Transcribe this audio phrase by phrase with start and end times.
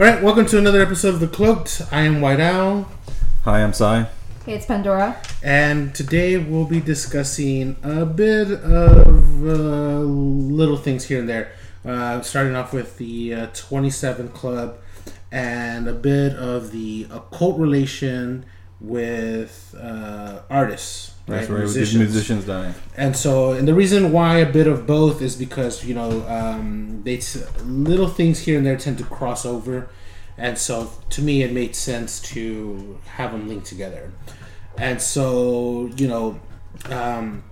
[0.00, 1.82] All right, welcome to another episode of The Cloaked.
[1.90, 2.88] I am White Owl.
[3.42, 4.06] Hi, I'm Sai.
[4.46, 5.20] Hey, it's Pandora.
[5.42, 11.50] And today we'll be discussing a bit of uh, little things here and there.
[11.84, 14.78] Uh, starting off with the uh, 27 Club
[15.32, 18.46] and a bit of the occult relation
[18.80, 21.38] with uh, artists, right?
[21.38, 21.62] That's right.
[21.62, 22.74] With musicians dying.
[22.96, 27.02] And so, and the reason why a bit of both is because you know um,
[27.04, 29.90] they t- little things here and there tend to cross over,
[30.36, 34.12] and so to me it made sense to have them linked together.
[34.76, 36.40] And so you know,
[36.90, 37.44] um,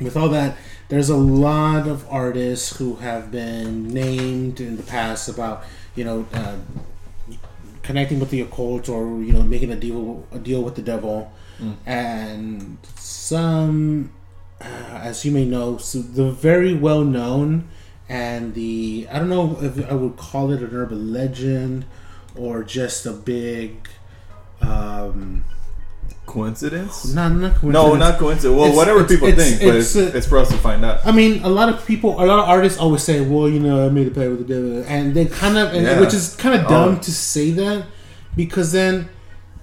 [0.00, 0.56] with all that,
[0.88, 6.26] there's a lot of artists who have been named in the past about you know.
[6.32, 6.56] Uh,
[7.88, 10.00] connecting with the occult or you know making a deal
[10.38, 11.18] a deal with the devil
[11.60, 11.74] Mm.
[11.86, 14.12] and some
[14.60, 17.48] uh, as you may know so the very well known
[18.08, 21.84] and the I don't know if I would call it an urban legend
[22.42, 23.70] or just a big
[24.62, 25.44] um
[26.28, 27.12] Coincidence?
[27.14, 27.72] not, not coincidence.
[27.72, 28.54] No, not coincidence.
[28.54, 29.48] Well, It's- whatever it's- people it's-
[29.94, 31.00] think, but it's, for us to find out.
[31.04, 33.86] I mean, a lot of people, a lot of artists always say, "Well, you know,
[33.86, 35.98] I made a pay with the devil," and they kind of, and, Yeah.
[36.00, 36.68] which is kind of oh.
[36.68, 37.02] dumb Oh.
[37.06, 37.84] to say that
[38.36, 39.08] because then,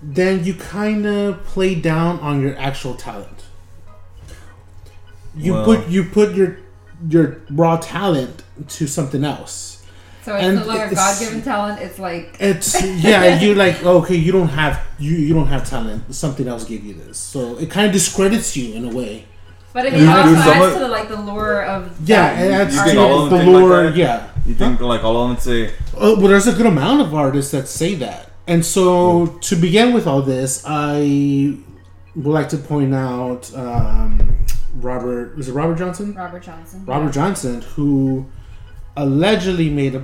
[0.02, 3.44] then you kind of play down on your actual talent.
[5.38, 6.58] You Well- put you put your
[7.10, 9.75] your raw talent to something else.
[10.26, 11.80] So it's And no longer it's- God given talent.
[11.82, 12.70] It's like It's
[13.10, 16.02] yeah, you like okay, you don't have you you don't have talent.
[16.24, 19.14] Something else gave you this, so it kind of discredits you in a way.
[19.72, 22.80] but it You also adds to the, like the lure of Yeah, it adds You
[22.82, 23.84] to think the them think like lure.
[23.84, 23.96] that?
[23.96, 25.60] yeah, You think like all of them say,
[25.96, 28.22] Uh, well, there's a good amount of artists that say that.
[28.48, 28.86] And so,
[29.50, 31.58] to begin with all this, I
[32.16, 34.36] would like to point out um,
[34.90, 35.36] Robert.
[35.38, 36.14] Was it Robert Johnson?
[36.16, 36.84] Robert Johnson.
[36.86, 38.26] Robert Johnson, who
[38.98, 40.00] allegedly made a.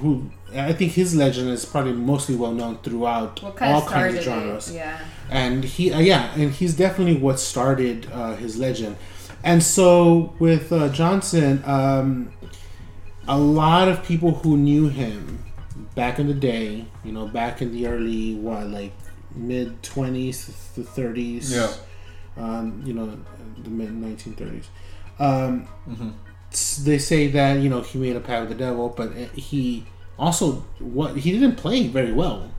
[0.00, 4.16] Who I think his legend is probably mostly well known throughout kind all of kinds
[4.16, 4.74] of genres it?
[4.76, 4.98] Yeah.
[5.30, 8.96] and he uh, yeah and he's definitely what started uh, his legend
[9.42, 12.32] and so with uh, johnson um,
[13.26, 15.42] a lot of people who knew him
[15.94, 18.92] back in the day you know back in the early what like
[19.34, 21.72] mid 20s to 30s Yeah.
[22.42, 23.06] um, you know
[23.64, 24.66] the mid 1930s
[25.18, 26.12] um, Mhm.
[26.84, 29.84] They say that you know he made a pact with the devil but he
[30.18, 32.50] also what he didn't play very well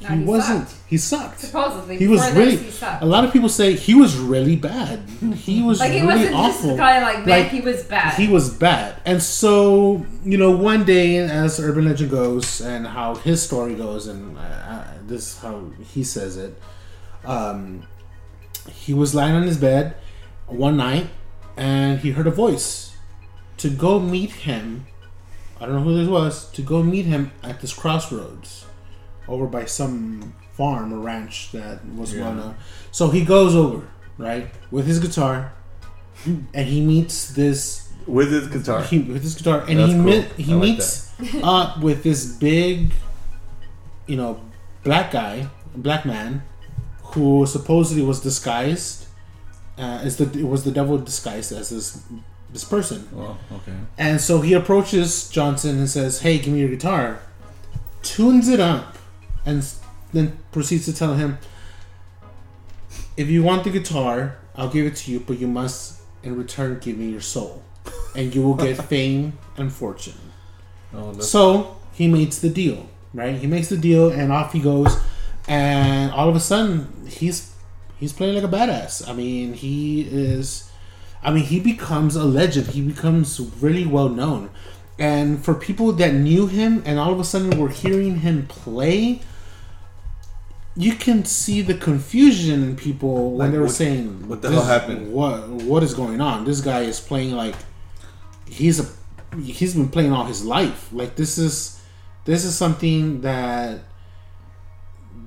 [0.00, 0.80] No, he, he wasn't sucked.
[0.88, 2.56] he sucked Supposedly, he was really.
[2.56, 3.02] this, he sucked.
[3.02, 4.96] A lot of people say he was really bad.
[5.34, 6.70] He was like he really wasn't awful.
[6.70, 7.26] just kind of like.
[7.26, 8.14] Like, he was bad.
[8.22, 13.14] He was bad, and so you know, one day, as urban legend goes, and how
[13.16, 16.52] his story goes, and uh, uh, this is how he says it.
[17.26, 17.82] Um,
[18.72, 19.96] he was lying on his bed
[20.46, 21.08] one night,
[21.58, 22.89] and he heard a voice
[23.60, 24.86] to go meet him.
[25.60, 26.50] I don't know who this was.
[26.52, 28.66] To go meet him at this crossroads,
[29.28, 32.22] over by some farm or ranch that was Yeah.
[32.22, 32.54] well known.
[32.92, 33.88] So he goes over
[34.18, 35.52] right with his guitar,
[36.26, 38.82] and he meets this with his guitar.
[38.82, 40.22] he, with his guitar, and That's he cool.
[40.44, 41.10] he like meets
[41.42, 42.92] up with this big,
[44.06, 44.40] you know,
[44.82, 46.42] black guy, black man,
[47.12, 49.06] who supposedly was disguised.
[49.78, 52.02] Uh, is the it was the devil disguised as this
[52.52, 53.72] this person, Well, okay.
[53.98, 57.20] and so he approaches Johnson and says, "Hey, give me your guitar."
[58.02, 58.96] Tunes it up,
[59.46, 59.64] and
[60.12, 61.38] then proceeds to tell him,
[63.16, 66.78] "If you want the guitar, I'll give it to you, but you must, in return,
[66.80, 67.62] give me your soul,
[68.16, 70.14] and you will get fame and fortune."
[70.94, 73.36] Oh, So he makes the deal, right?
[73.36, 74.96] He makes the deal, and off he goes.
[75.48, 77.52] And all of a sudden, he's
[77.98, 79.08] he's playing like a badass.
[79.08, 80.69] I mean, he is.
[81.22, 82.68] I mean, he becomes a legend.
[82.68, 84.50] He becomes really well known.
[84.98, 89.20] And for people that knew him and all of a sudden were hearing him play,
[90.76, 94.50] you can see the confusion in people when Like, they were what- saying, what the
[94.50, 96.44] hell happened?" What what is going on?
[96.44, 97.56] This guy is playing like
[98.48, 98.86] he's a
[99.42, 100.88] he's been playing all his life.
[100.92, 101.80] Like this is
[102.24, 103.80] this is something that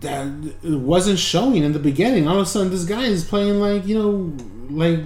[0.02, 0.28] that
[0.64, 2.28] wasn't showing in the beginning.
[2.28, 4.34] All of a sudden, this guy is playing like you know,
[4.70, 5.00] like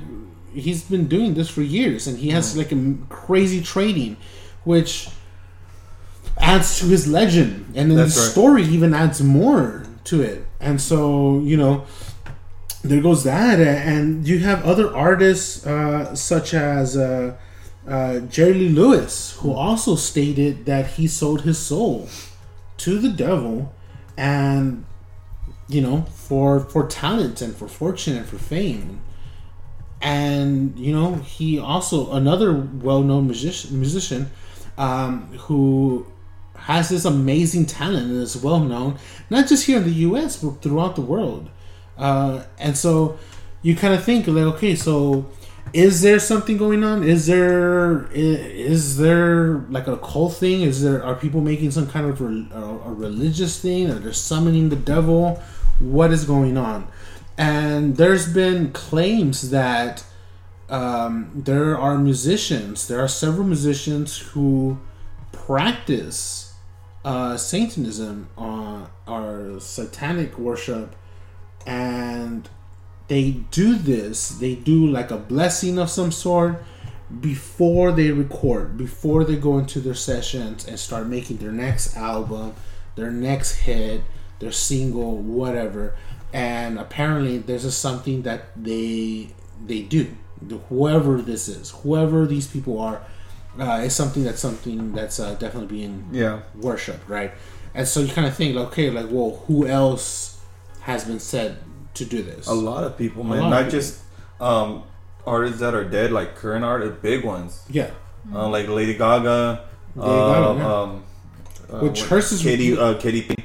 [0.58, 4.18] he's been doing this for years, and he has like a crazy trading,
[4.64, 5.10] which
[6.38, 8.32] adds to his legend, and then That's the right.
[8.32, 10.46] story even adds more to it.
[10.60, 11.86] And so you know,
[12.84, 16.98] there goes that, and you have other artists uh, such as.
[16.98, 17.38] Uh,
[17.88, 22.10] uh, Jerry Lee Lewis, who also stated that he sold his soul
[22.80, 23.74] to the devil,
[24.18, 24.86] and
[25.70, 29.00] you know, for for talent and for fortune and for fame,
[30.02, 34.32] and you know, he also another well-known musician, musician
[34.78, 36.06] um, who
[36.56, 38.98] has this amazing talent and is well known,
[39.30, 40.42] not just here in the U.S.
[40.42, 41.50] but throughout the world.
[41.98, 43.18] Uh, and so
[43.62, 45.26] you kind of think like, okay, so
[45.74, 47.04] is there something going on?
[47.04, 50.62] Is there is there like a cult thing?
[50.62, 53.90] Is there are people making some kind of re, a, a religious thing?
[53.90, 55.42] Are they summoning the devil?
[55.80, 56.88] What is going on?
[57.38, 60.04] And there's been claims that
[60.70, 62.88] um, there are musicians.
[62.88, 64.80] There are several musicians who
[65.32, 66.56] practice
[67.06, 70.96] uh, Satanism, uh, or satanic worship,
[71.66, 72.50] and
[73.08, 74.30] they do this.
[74.30, 76.64] They do like a blessing of some sort
[77.22, 82.54] before they record, before they go into their sessions and start making their next album,
[82.96, 84.02] their next hit,
[84.40, 85.96] their single, whatever.
[86.34, 89.30] And apparently, this is something that they
[89.66, 90.08] they do.
[90.70, 93.02] Whoever this is, whoever these people are,
[93.60, 96.42] uh, is something that's something that's uh, definitely being Yeah.
[96.56, 97.32] worshipped, right?
[97.74, 100.40] And so you kind of think, like, okay, like, well, who else
[100.82, 101.58] has been said
[101.96, 102.46] to do this?
[102.48, 103.50] A lot of people, man.
[103.50, 103.72] Not people.
[103.72, 104.00] just
[104.40, 104.84] um,
[105.26, 107.64] artists that are dead, like current artists, big ones.
[107.70, 107.90] Yeah,
[108.34, 109.66] Uh, like Lady Gaga.
[109.96, 110.74] Lady Gaga, yeah.
[110.82, 111.04] um,
[111.74, 113.36] uh, Which what- hers is- Katy, uh, Katy P.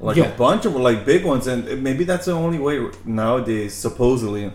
[0.00, 0.26] Like Yeah.
[0.26, 4.52] a bunch of like big ones, and maybe that's the only way nowadays, supposedly,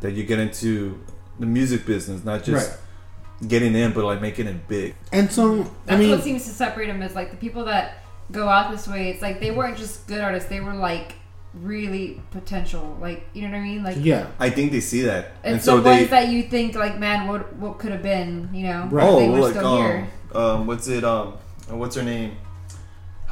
[0.00, 0.98] that you get into
[1.40, 2.78] the music business, not just Right.
[3.48, 4.94] getting in, but like making it big.
[5.12, 8.02] and so I That's mean, what seems to separate them is like the people that
[8.30, 9.08] go out this way.
[9.10, 11.14] It's like they weren't just good artists; they were like
[11.62, 12.96] really potential.
[13.00, 13.82] Like you know what I mean?
[13.82, 15.90] Like yeah, I think they see that, and it's so the they.
[16.00, 18.50] ones that you think like, man, what what could have been?
[18.52, 19.08] You know, Right.
[19.08, 20.08] Oh, they were like still um, here.
[20.34, 21.02] um, what's it?
[21.04, 21.34] Um,
[21.70, 22.32] what's her name?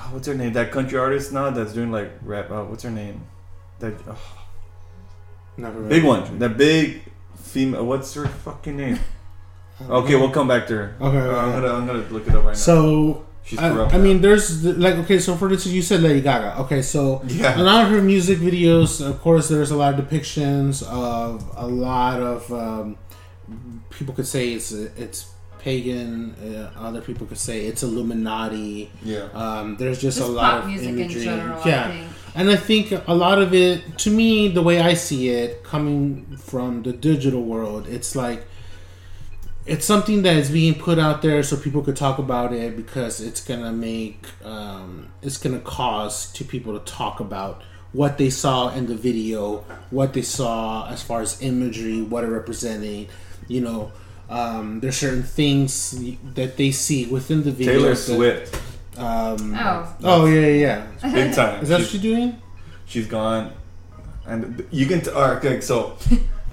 [0.00, 0.52] Ah, What's her name?
[0.54, 2.50] That country artist now that's doing like rap.
[2.50, 3.26] Uh, what's her name?
[3.80, 4.14] That uh,
[5.56, 6.38] never big one.
[6.38, 7.02] That big
[7.36, 7.84] female.
[7.86, 8.98] What's her fucking name?
[9.88, 10.94] Okay, we'll come back to her.
[11.00, 12.52] Okay, Uh, I'm gonna I'm gonna look it up right now.
[12.52, 13.70] So She's I.
[13.72, 16.58] I mean, there's the- like okay, so for instance, you said Lady Gaga.
[16.68, 17.58] Okay, so Yeah.
[17.58, 21.66] a lot of her music videos, of course, there's a lot of depictions of a
[21.66, 22.98] lot of um,
[23.88, 26.34] people could say it's it's pagan.
[26.34, 28.90] Uh, other people could say it's Illuminati.
[29.02, 29.28] yeah.
[29.34, 31.24] Um, there's just, Just a lot pop of music in imagery.
[31.24, 32.08] general, I yeah, think.
[32.34, 36.36] and I think a lot of it, to me, the way I see it, coming
[36.38, 38.44] from the digital world, it's like
[39.66, 43.20] it's something that is being put out there so people could talk about it because
[43.20, 47.62] it's gonna make um, it's gonna cause to people to talk about
[47.92, 49.58] what they saw in the video,
[49.90, 53.08] what they saw as far as imagery, what it representing.
[53.48, 53.92] You know,
[54.30, 55.98] um, there's certain things
[56.34, 57.72] that they see within the video.
[57.74, 58.60] Taylor that- Swift,
[58.98, 59.56] Oh, Um,
[60.04, 61.12] oh yeah, yeah, yeah.
[61.14, 61.62] big time.
[61.62, 62.40] Is that what she's, she's doing?
[62.86, 63.52] she's gone,
[64.26, 65.00] and you can.
[65.00, 65.96] T- all right, okay, so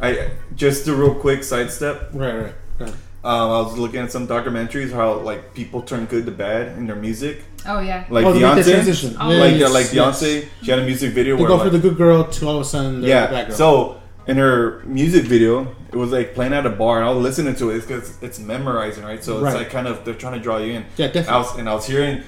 [0.01, 2.09] I just a real quick sidestep.
[2.13, 2.53] Right, right.
[2.79, 2.93] right.
[3.23, 6.87] Um, I was looking at some documentaries how like people turn good to bad in
[6.87, 7.43] their music.
[7.65, 8.05] oh yeah.
[8.09, 9.17] Like oh, the Beyonce, transition.
[9.19, 9.27] Oh.
[9.27, 10.21] like yeah, Yes, like yes.
[10.23, 12.47] Beyonce, she had a music video They where go like, for the good girl to
[12.47, 13.45] all of a sudden they're the bad yeah.
[13.47, 13.57] girl.
[13.57, 13.96] So
[14.27, 17.55] in her music video, it was like playing at a bar, and I was listening
[17.55, 19.23] to it because it's memorizing, right?
[19.23, 19.55] So it's Right.
[19.55, 20.85] like kind of they're trying to draw you in.
[20.97, 21.29] Yeah, definitely.
[21.29, 22.23] I was, and I was hearing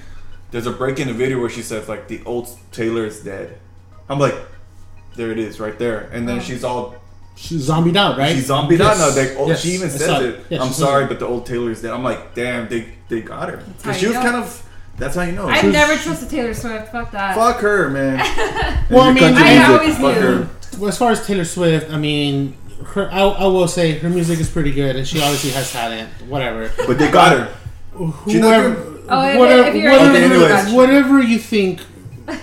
[0.50, 3.58] there's a break in the video where she says like the old Taylor is dead.
[4.08, 4.34] I'm like,
[5.16, 6.08] there it is, right there.
[6.12, 6.96] And then she's all
[7.36, 8.34] she's zombied out, right?
[8.34, 9.08] she's zombied out now.
[9.14, 10.40] Like, oh, Yes, she even I says saw it.
[10.50, 11.92] Yeah, I'm sorry, but the old Taylor is dead.
[11.92, 13.58] I'm like, damn, they they got her.
[13.76, 14.22] Because she was know.
[14.22, 14.66] kind of.
[14.96, 15.48] That's how you know.
[15.48, 16.92] I've never trusted Taylor Swift.
[16.92, 17.34] Fuck that.
[17.34, 18.18] Fuck her, man.
[18.90, 20.48] Well, I mean, I always knew.
[20.72, 20.78] Her.
[20.78, 24.40] Well, as far as Taylor Swift, I mean, her, I, I will say her music
[24.40, 26.08] is pretty good, and she obviously has talent.
[26.28, 26.70] Whatever.
[26.86, 27.44] But they got her.
[27.92, 28.98] Whoever.
[29.12, 30.72] Oh, whatever, if you're whatever, Okay, anyways.
[30.72, 31.80] whatever you think,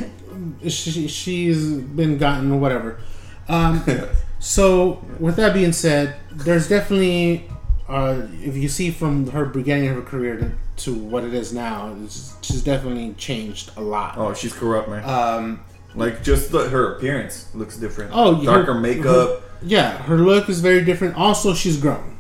[0.68, 3.00] she, she's been gotten, whatever.
[3.48, 3.84] Um,
[4.40, 7.50] So, with that being said, there's definitely,
[7.90, 10.52] uh, if you see from her beginning of her career to,
[10.84, 14.16] to what it is now, it's, she's definitely changed a lot.
[14.16, 15.04] Oh, she's corrupt, man.
[15.10, 15.62] Um,
[15.98, 18.12] like just the, her appearance looks different.
[18.14, 19.42] Oh, her- darker makeup.
[19.62, 21.16] yeah, her look is very different.
[21.16, 22.18] Also, she's grown.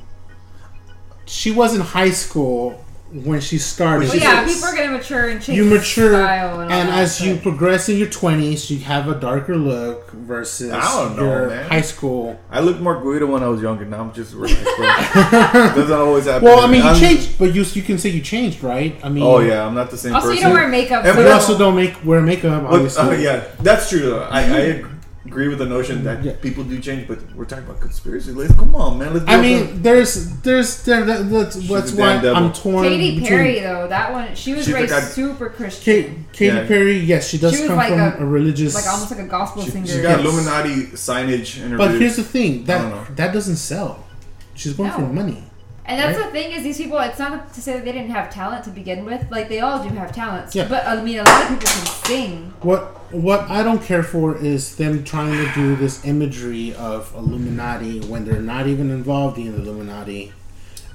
[1.26, 4.08] She was in high school when she started.
[4.10, 5.58] But But yeah, people are gonna mature and change.
[5.58, 9.08] you mature, style and, all and that, as you progress in your twenties, you have
[9.08, 11.70] a darker look versus I don't know, your man.
[11.70, 12.40] high school.
[12.52, 13.86] I looked more Guido when I was younger.
[13.86, 14.64] Now I'm just relaxed.
[14.78, 15.74] bro.
[15.76, 16.44] Doesn't always happen.
[16.44, 19.00] Well, I mean, you I'm- changed, but you you can say you changed, right?
[19.04, 20.38] I mean, Oh yeah, I'm not the same Also, person.
[20.38, 21.06] you don't wear makeup.
[21.06, 23.04] And so we also don't make wear makeup, But, obviously.
[23.04, 24.10] uh, yeah, that's true.
[24.10, 24.24] Though.
[24.24, 24.84] I, I
[25.28, 26.34] agree with the notion that Yeah.
[26.42, 28.32] people do change, but we're talking about conspiracy.
[28.32, 29.14] Let's come on, man.
[29.14, 29.26] Let's.
[29.28, 32.44] I build mean, there's, there's, there, that, that's, that's a why damn devil.
[32.44, 32.84] I'm torn.
[32.86, 36.26] Katy between- Perry though, that one she was She's raised like a- super Kate, Christian,
[36.34, 36.68] Katy Yeah.
[36.68, 38.74] Perry, yes, she does She was come like from a, a- religious.
[38.74, 39.88] like almost like a gospel She, singer.
[39.88, 40.26] she got Yes.
[40.26, 41.78] Illuminati signage in her.
[41.78, 42.00] but videos.
[42.00, 44.04] here's the thing that that doesn't sell.
[44.56, 45.44] She's going for money.
[45.88, 46.26] And that's Right?
[46.26, 46.98] the thing is these people.
[47.00, 49.26] It's not to say that they didn't have talent to begin with.
[49.32, 50.54] Like they all do have talents.
[50.54, 50.68] Yeah.
[50.68, 52.54] But I mean, a lot of people can sing.
[52.62, 52.82] What
[53.14, 58.26] what I don't care for is them trying to do this imagery of Illuminati when
[58.26, 60.34] they're not even involved in the Illuminati.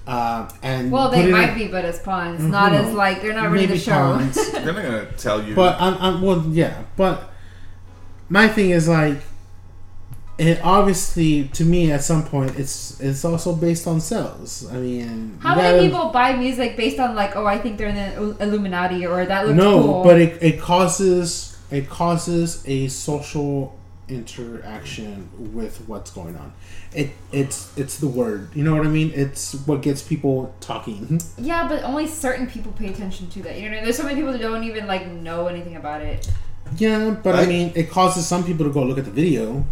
[0.07, 2.81] Uh, and Well, they might in- be, but as pawns, not Mhm.
[2.89, 3.93] as like they're not ready maybe to show.
[3.93, 4.35] pawns.
[4.53, 5.55] They're not gonna tell you.
[5.55, 6.75] But I'm, I'm well, yeah.
[6.97, 7.31] But
[8.29, 9.19] my thing is like,
[10.49, 14.67] it obviously to me at some point it's it's also based on sales.
[14.71, 17.89] I mean, How many gotta- people buy music based on like, oh, I think they're
[17.89, 20.05] in the Illuminati or that looks No, cool?
[20.05, 26.53] but it, it causes it causes a social interaction with what's going on.
[26.95, 28.49] It it's it's the word.
[28.55, 29.13] You know what I mean?
[29.15, 31.21] It's what gets people talking.
[31.39, 33.57] yeah, but only certain people pay attention to that.
[33.57, 33.85] You know, I mean?
[33.85, 36.31] there's so many people that don't even like know anything about it.
[36.77, 39.65] Yeah, but I, I- mean, it causes some people to go look at the video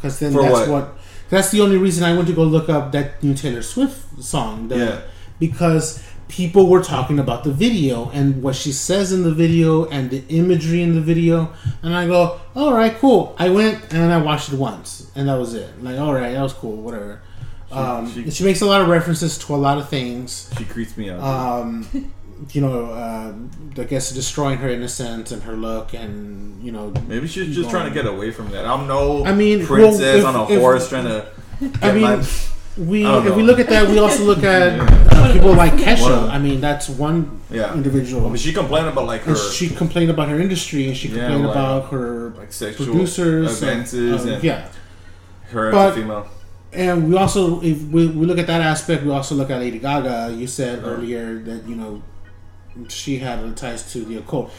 [0.00, 0.68] because then For that's what?
[0.70, 0.96] what?
[1.28, 4.68] That's the only reason I went to go look up that new Taylor Swift song.
[4.68, 5.00] the- Yeah.
[5.38, 10.10] Because people were talking about the video and what she says in the video and
[10.10, 11.50] the imagery in the video,
[11.82, 15.38] and I go, "All right, cool." I went and I watched it once, and that
[15.38, 15.68] was it.
[15.82, 17.20] Like, all right, that was cool, whatever.
[17.72, 20.96] Um, she- she makes a lot of references to a lot of things she creeps
[20.96, 21.20] me out.
[21.22, 21.86] um,
[22.52, 23.32] you know, uh,
[23.80, 27.88] I guess destroying her innocence and her look, and you know, Maybe she's just trying
[27.88, 28.66] to get away from that.
[28.66, 31.26] I'm no I mean, princess well, on a if- if- horse trying to.
[31.82, 32.24] I mean, my-
[32.78, 34.80] we I don't if we look at that, we also look at
[35.12, 36.04] uh, people like Kesha.
[36.06, 37.74] Well, I mean, that's one yeah.
[37.74, 38.24] individual.
[38.24, 41.08] I mean, she complained about like her and she complained about her industry, and she
[41.08, 44.68] Yeah, complained like- about her like sexual producers, and, advances uh, and yeah.
[45.50, 46.26] her But- as a female.
[46.72, 49.80] And we also, if we, we look at that aspect, we also look at Lady
[49.80, 50.32] Gaga.
[50.38, 50.90] You said Uh-huh.
[50.92, 52.00] earlier that you know
[52.88, 54.52] she had ties to the occult.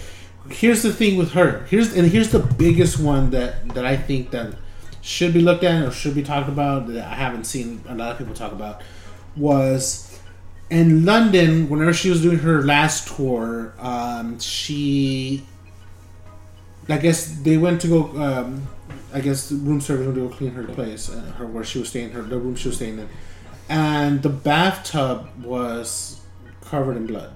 [0.49, 1.65] Here's the thing with her.
[1.65, 4.55] Here's and here's the biggest one that that I think that
[5.01, 8.11] should be looked at or should be talked about that I haven't seen a lot
[8.11, 8.81] of people talk about
[9.35, 10.19] was
[10.69, 13.73] in London whenever she was doing her last tour.
[13.79, 15.45] Um, she,
[16.87, 18.21] I guess they went to go.
[18.21, 18.67] Um,
[19.13, 21.89] I guess room service went to go clean her place, uh, her where she was
[21.89, 23.09] staying, her the room she was staying in,
[23.67, 26.21] and the bathtub was
[26.61, 27.33] covered in blood.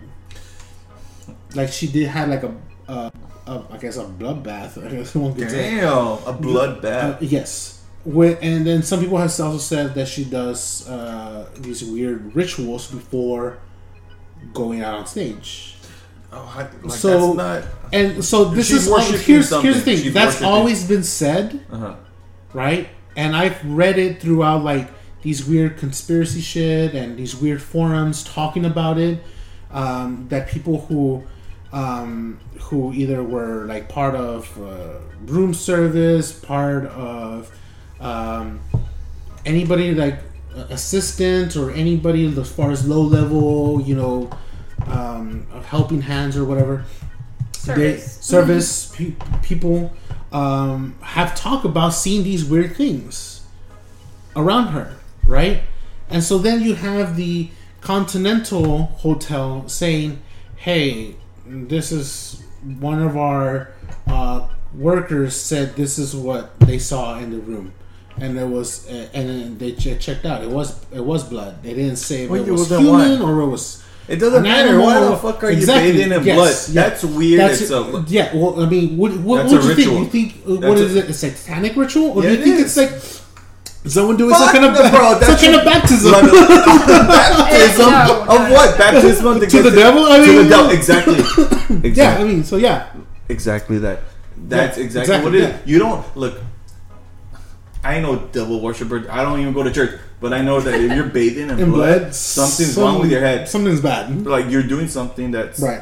[1.55, 2.53] Like she did had like a,
[2.87, 3.11] a,
[3.47, 4.77] a I guess a bloodbath.
[4.85, 5.77] I guess one could say.
[5.79, 7.17] Damn, a Uh, bloodbath.
[7.21, 7.83] yes.
[8.03, 12.85] With, and then some people have also said that she does uh, these weird rituals
[12.91, 13.57] before
[14.53, 15.75] going out on stage.
[16.31, 17.63] Oh, I, like so- that's not.
[17.93, 19.97] And so this is all, here's here's the thing.
[19.97, 20.47] She's That's worshiping.
[20.47, 21.95] always been said, Uh-huh.
[22.53, 22.89] right?
[23.15, 24.89] And I've read it throughout like
[25.23, 29.23] these weird conspiracy shit and these weird forums talking about it.
[29.71, 31.23] Um, that people who
[31.71, 37.51] um, who either were like part of uh, room service, part of
[37.99, 38.59] um,
[39.45, 40.19] anybody like
[40.69, 44.29] assistant or anybody as far as low level, you know,
[44.87, 46.85] um, of helping hands or whatever.
[47.65, 48.17] They, Service.
[48.21, 49.91] service pe- people
[50.31, 53.45] um, have talked about seeing these weird things
[54.35, 55.63] around her, right?
[56.09, 57.49] And so then you have the
[57.81, 60.21] Continental Hotel saying,
[60.55, 61.15] "Hey,
[61.47, 62.43] this is
[62.79, 63.71] one of our
[64.07, 67.73] uh, workers said this is what they saw in the room."
[68.17, 70.41] And it was, uh, and then they ch- checked out.
[70.41, 71.61] It was, it was blood.
[71.61, 74.79] They didn't say Well, it was human or it was It doesn't matter.
[74.79, 76.75] Why the fuck are Exactly, you bathing in yes, blood?
[76.75, 76.89] yeah.
[76.89, 77.39] That's weird.
[77.41, 78.33] That's yeah.
[78.33, 79.91] Well, I mean, what what, what do you think?
[79.91, 81.09] You think uh, what is it?
[81.09, 82.77] A satanic ritual, or Yeah, do you think is.
[82.77, 83.24] it's like
[83.87, 87.07] someone doing Fuck some kind of no, ba- bro, that's some kind of baptism Blood-
[87.07, 88.77] baptism No, of no, what?
[88.77, 90.03] Baptism to, to get the devil?
[90.05, 90.69] I mean, to the devil.
[90.71, 91.13] Exactly.
[91.19, 91.91] exactly.
[91.93, 92.17] yeah.
[92.17, 92.87] I mean, so yeah,
[93.29, 94.01] Exactly that.
[94.37, 95.49] That's Yeah, exactly, exactly, what it is.
[95.49, 95.59] yeah.
[95.65, 96.39] You don't look.
[97.83, 99.05] I know devil worshiper.
[99.11, 101.69] I don't even go to church, but I know that if you're bathing in, In
[101.71, 103.47] blood, blood, something's some- wrong with your head.
[103.47, 104.25] Something's bad.
[104.25, 105.81] Like you're doing something that's Right.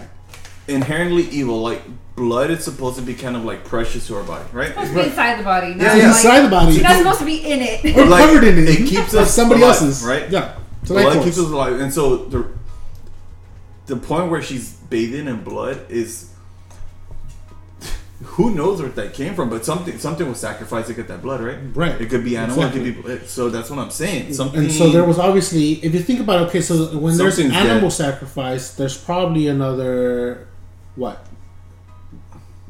[0.67, 1.61] inherently evil.
[1.61, 1.81] Like
[2.15, 4.67] blood is supposed to be kind of like precious to our body, right?
[4.69, 5.67] It's supposed to be inside the body.
[5.73, 6.07] Not Yeah, like, yeah.
[6.09, 6.73] Inside the body.
[6.73, 7.97] You're not supposed to be in it.
[7.97, 8.69] Or Like, covered in it.
[8.69, 10.03] it keeps Like us somebody alive, else's.
[10.03, 10.29] right?
[10.29, 10.55] Yeah.
[10.81, 11.25] It's blood force.
[11.25, 12.47] keeps us alive, and so the
[13.85, 16.29] the point where she's bathing in blood is
[18.23, 21.41] who knows where that came from, but something something was sacrificed to get that blood,
[21.41, 21.57] right?
[21.73, 21.99] Right.
[21.99, 22.89] It could be animal, Exactly.
[22.89, 23.49] it could be so.
[23.49, 24.33] That's what I'm saying.
[24.33, 24.61] Something.
[24.61, 27.55] And so there was obviously, if you think about it, okay, so when there's Something's
[27.55, 27.91] animal dead.
[27.91, 30.47] sacrifice, there's probably another
[30.95, 31.25] what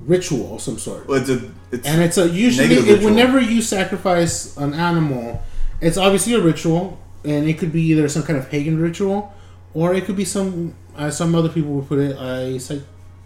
[0.06, 3.62] ritual of some sort, Well, it's a, it's, and it's a usually it, whenever you
[3.62, 5.42] sacrifice an animal,
[5.82, 9.34] it's obviously a ritual, and it could be either some kind of pagan ritual,
[9.74, 12.76] or it could be some, as some other people would put it, a sa-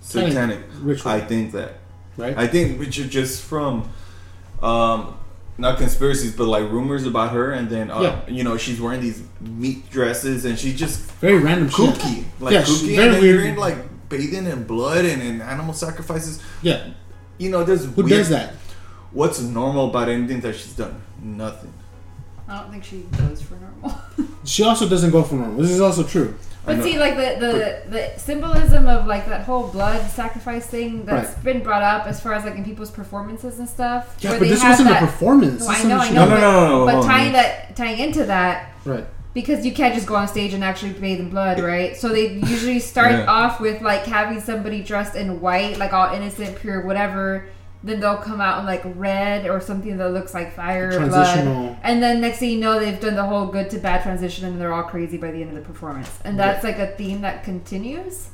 [0.02, 0.60] satanic.
[0.82, 1.74] ritual, I think that.
[2.18, 2.38] right?
[2.38, 3.90] I think which is just from,
[4.62, 5.18] um,
[5.60, 8.22] not conspiracies, but like rumors about her, and then uh, Yeah.
[8.30, 11.96] you know she's wearing these meat dresses, and she's just Very random shit.
[11.96, 13.36] kooky, like Yeah, kooky, very and then weird.
[13.40, 13.78] you're in like
[14.10, 16.42] bathing in blood and in animal sacrifices.
[16.62, 16.88] Yeah,
[17.38, 18.54] You know, there's who weird, does that?
[19.12, 21.02] What's normal about anything that she's done?
[21.22, 21.74] Nothing.
[22.48, 24.00] I don't think she goes for normal.
[24.46, 25.62] She also doesn't go for normal.
[25.62, 26.34] This is also true.
[26.66, 31.34] But see, like the, the the symbolism of like that whole blood sacrifice thing that's
[31.36, 31.44] Right.
[31.44, 34.16] been brought up as far as like in people's performances and stuff.
[34.22, 35.62] Yeah, where but they this have wasn't that- oh, a performance.
[35.66, 36.06] No, I know, I know.
[36.08, 37.12] she- No, no, but, no, no, no, But hold on.
[37.12, 39.06] tying that tying into that Right.
[39.42, 41.96] Because you can't just go on stage and actually bathe in blood, right?
[41.96, 43.26] So they usually start Yeah.
[43.28, 47.46] off with like having somebody dressed in white, like all innocent, pure, whatever.
[47.84, 51.78] Then they'll come out in like red or something that looks like fire or blood.
[51.84, 54.60] And then next thing you know, they've done the whole good to bad transition, and
[54.60, 56.10] they're all crazy by the end of the performance.
[56.26, 58.30] And that's like a theme that continues.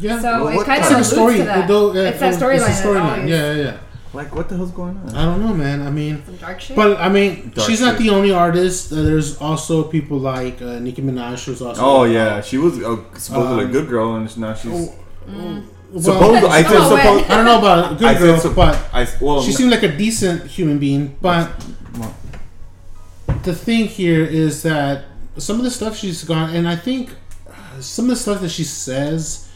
[0.00, 0.18] Yeah.
[0.20, 1.36] So Well, it kind it's of like a alludes story.
[1.36, 1.68] to that.
[1.68, 2.58] though, uh, it's that a storyline.
[2.66, 3.10] that's storyline.
[3.18, 3.76] always Yeah, yeah, yeah.
[4.12, 5.14] Like what the hell's going on?
[5.14, 5.82] I don't know, man.
[5.82, 6.74] I mean, Some dark shit.
[6.76, 8.92] but I mean, Dark she's not the only artist.
[8.92, 11.80] Uh, there's also people like uh, Nicki Minaj, who's also.
[11.80, 14.94] Oh yeah, she was uh, supposedly Um, a good girl, and now she's Oh,
[15.28, 15.64] Mm.
[15.92, 16.44] well, supposed.
[16.46, 17.02] I said Oh, wait.
[17.02, 17.24] supposed.
[17.30, 19.84] I don't know about a good I girl, sup- but I well, she seemed like
[19.84, 21.14] a decent human being.
[21.20, 21.48] But
[21.96, 22.14] well,
[23.44, 25.04] the thing here is that
[25.36, 27.10] some of the stuff she's gone, and I think
[27.48, 29.48] uh, some of the stuff that she says,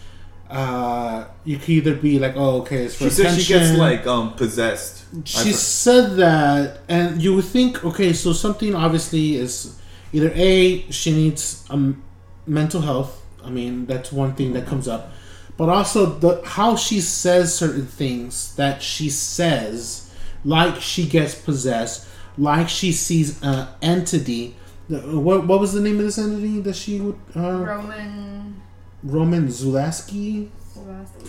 [0.54, 4.06] uh, you could either be like, "Oh, okay, it's for she said she gets like
[4.06, 5.04] um possessed.
[5.24, 9.76] She said that, and you would think, okay, so something obviously is
[10.12, 12.04] either a she needs um,
[12.46, 13.20] mental health.
[13.44, 15.12] I mean, that's one thing that comes up,
[15.56, 20.14] but also the how she says certain things that she says,
[20.44, 22.06] like she gets possessed,
[22.38, 24.54] like she sees an entity.
[24.88, 28.62] What what was the name of this entity that she would uh, Roman.
[29.04, 30.48] Roman Zolanski?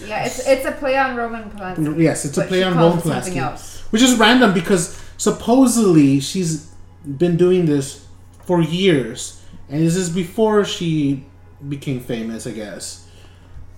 [0.08, 2.02] Yeah, it's it's a play on Roman Polanski.
[2.02, 3.38] Yes, it's a play on Roman it Polanski.
[3.38, 3.84] else.
[3.92, 6.72] which is random because supposedly she's
[7.06, 8.06] been doing this
[8.46, 11.24] for years and this is before she
[11.70, 13.08] became famous i guess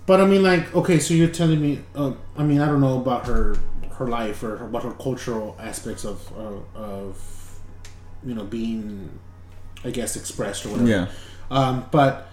[0.05, 2.97] but i mean like okay so you're telling me uh, i mean i don't know
[2.99, 3.55] about her
[3.97, 7.59] her life or about her cultural aspects of uh, of
[8.25, 9.09] you know being
[9.83, 11.07] i guess expressed or whatever Yeah,
[11.51, 12.29] um, but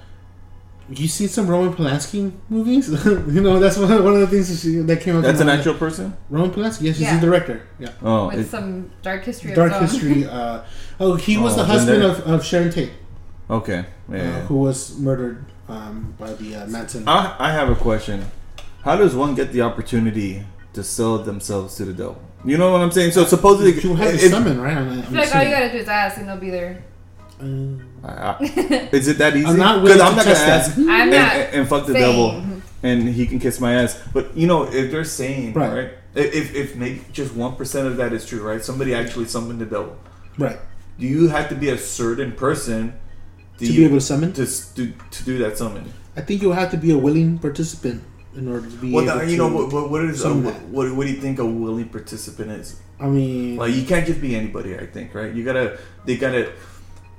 [0.90, 2.88] you seen some Roman Polanski movies?
[3.06, 5.22] you know, that's one of, one of the things that, she, that came up.
[5.22, 6.16] that's an actual person.
[6.30, 6.82] Roman Polanski.
[6.82, 7.18] Yes, he's Yeah.
[7.18, 7.62] the director.
[7.78, 7.88] Yeah.
[8.02, 10.24] Oh, With it- some dark history Dark his history.
[10.28, 10.64] Uh,
[11.00, 12.92] oh, he was Oh, the husband of, of Sharon Tate,
[13.48, 13.84] okay.
[14.10, 14.14] Yeah.
[14.14, 14.40] uh, yeah.
[14.46, 17.08] who was murdered um, by the uh, Manson.
[17.08, 18.26] I, I have a question.
[18.82, 20.44] How does one get the opportunity
[20.74, 22.20] to sell themselves to the devil?
[22.44, 23.12] You know what I'm saying?
[23.12, 24.76] So supposedly, you have to summon, right?
[24.76, 26.84] I'm, I I'm feel like all you gotta do is ask, and they'll be there.
[27.44, 29.46] Uh, I- I- is it that easy?
[29.46, 31.68] I'm not willing 'Cause to I'm not test gonna ask I'm and, not and, and
[31.68, 32.04] fuck the saying.
[32.12, 32.44] devil,
[32.82, 34.00] and he can kiss my ass.
[34.12, 35.72] But you know, if they're saying Right.
[35.72, 38.62] right, if if maybe just one percent of that is true, right?
[38.64, 39.96] Somebody actually summoned the devil.
[40.38, 40.58] right.
[40.98, 42.92] Do you have to be a certain person
[43.58, 45.84] do To you, be able to summon, to s- do to do that summon?
[46.16, 48.02] I think you have to be a willing participant
[48.36, 49.30] in order to be Well, able the- to.
[49.30, 50.68] you know what, what, what is a, summon what, that.
[50.68, 52.76] what, what do you think a willing participant is?
[53.00, 54.76] I mean, Like you can't just be anybody.
[54.78, 55.32] I think right.
[55.34, 56.52] You gotta they gotta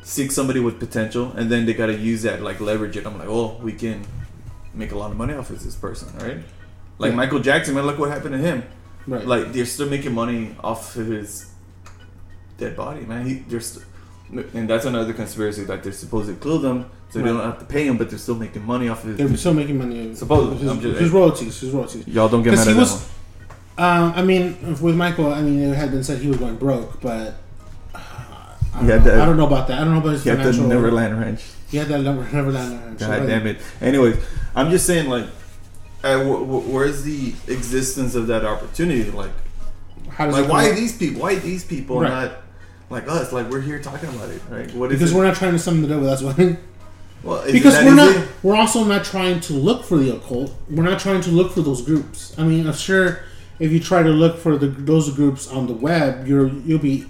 [0.06, 3.06] seek somebody with potential, and then they gotta use that like leverage it.
[3.06, 4.06] I'm like, oh, we can
[4.74, 6.38] make a lot of money off of this person, right?
[7.00, 7.16] Like Yeah.
[7.18, 8.64] Michael Jackson, man, look what happened to him.
[9.08, 9.26] right.
[9.26, 11.48] Like they're still making money off of his
[12.58, 13.26] dead body, man.
[13.26, 13.86] He they're st-
[14.54, 17.66] and that's another conspiracy that they're supposed to kill them so they don't have to
[17.66, 19.40] pay him, but they're still making money off of They're his.
[19.40, 20.14] still making money.
[20.16, 21.60] Supposedly, his, just- his royalties.
[21.60, 22.08] His royalties.
[22.08, 23.12] Y'all don't get mad he at was- one.
[23.78, 27.02] Um, I mean, with Michael, I mean, it had been said he was going broke,
[27.02, 27.32] but uh,
[28.76, 29.00] I, don't know.
[29.00, 29.80] that- I don't know about that.
[29.82, 30.68] I don't know about his He had the financial.
[30.68, 31.42] Neverland Ranch.
[31.72, 32.82] Had that Never, Neverland.
[32.86, 33.00] Ranch.
[33.00, 33.58] God damn it.
[33.82, 34.18] Anyways,
[34.56, 35.26] I'm just saying, like,
[36.04, 39.10] uh, wh- wh- where's the existence of that opportunity?
[39.12, 39.32] Like,
[40.10, 41.22] How does like why these people?
[41.24, 42.10] Why these people Right.
[42.10, 42.32] not?
[42.92, 44.72] like us, like we're here talking about it, right?
[44.76, 45.16] What is because it?
[45.16, 46.04] we're not trying to summon the devil.
[46.06, 46.58] That's why.
[47.24, 48.16] well, because we're not.
[48.16, 48.28] easy?
[48.44, 50.54] We're also not trying to look for the occult.
[50.70, 52.36] We're not trying to look for those groups.
[52.38, 53.22] I mean, I'm sure
[53.58, 57.06] if you try to look for the those groups on the web, you're you'll be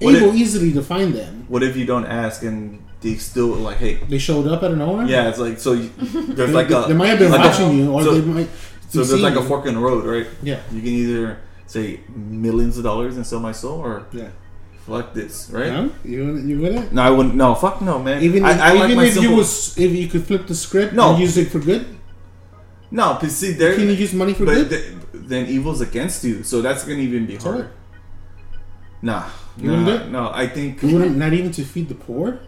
[0.00, 1.44] What able if- easily to find them.
[1.48, 4.78] What if you don't ask and they still like, hey, They showed up out of
[4.78, 5.06] nowhere.
[5.06, 5.72] yeah, it's like so.
[5.72, 8.14] You, there's They, like a they might have been like a- watching you, or so-
[8.20, 8.48] they might.
[8.90, 10.26] So be there's like seeing a fork in the road, right?
[10.42, 14.28] Yeah, You can either say millions of dollars and sell my soul, or yeah.
[14.86, 15.70] fuck this, right?
[15.72, 15.90] No?
[16.04, 16.92] You you with it?
[16.92, 17.34] No, I wouldn't.
[17.34, 18.22] No, fuck no, man.
[18.22, 20.94] Even if, I like even my if you was if you could flip the script
[20.94, 21.10] No.
[21.10, 21.84] and use it for good,
[22.90, 23.74] no, but see, there.
[23.76, 24.70] can you use money for but good?
[24.70, 27.64] th- then evil's against you, so that's gonna even be So harder.
[27.64, 27.72] what?
[29.02, 29.24] Nah,
[29.60, 30.10] You wouldn't do it?
[30.10, 30.30] no.
[30.32, 32.38] I think You wouldn't not even to feed the poor.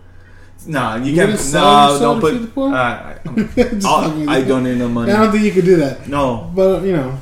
[0.66, 0.96] nah.
[0.96, 1.38] You, You can't.
[1.38, 2.32] sell No, soul don't to put.
[2.32, 2.68] feed the poor?
[2.74, 5.12] Uh, I, I'm- Just I'll- fucking- I donate no money.
[5.12, 6.08] I don't think you could do that.
[6.08, 7.18] No, But you know,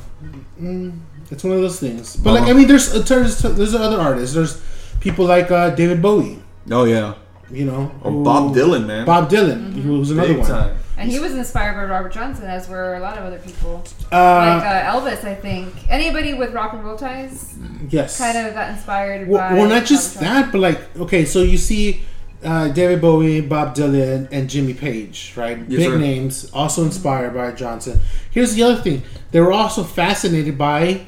[0.61, 0.99] mm,
[1.31, 2.15] it's one of those things.
[2.17, 2.51] But like, Uh-huh.
[2.51, 4.35] I mean, there's there's there's other artists.
[4.35, 4.61] There's
[4.99, 6.37] people like uh, David Bowie.
[6.71, 7.13] oh yeah,
[7.51, 9.05] You know, or who- Bob Dylan, man.
[9.05, 10.47] Bob Dylan, who's another Big one.
[10.47, 10.75] time.
[10.99, 13.83] And he was inspired by Robert Johnson, as were a lot of other people.
[14.11, 15.73] Uh, like uh, Elvis, I think.
[15.89, 17.55] Anybody with rock and roll ties
[17.89, 18.17] yes.
[18.17, 19.53] kind of got inspired Well, by.
[19.55, 20.43] well, not just Robert Johnson.
[20.43, 22.01] that, but like, okay, so you see
[22.43, 25.57] uh, David Bowie, Bob Dylan, and Jimmy Page, right?
[25.57, 25.97] Yes, Big sir.
[25.97, 27.99] names, also inspired by Johnson.
[28.31, 31.05] Here's the other thing: they were also fascinated by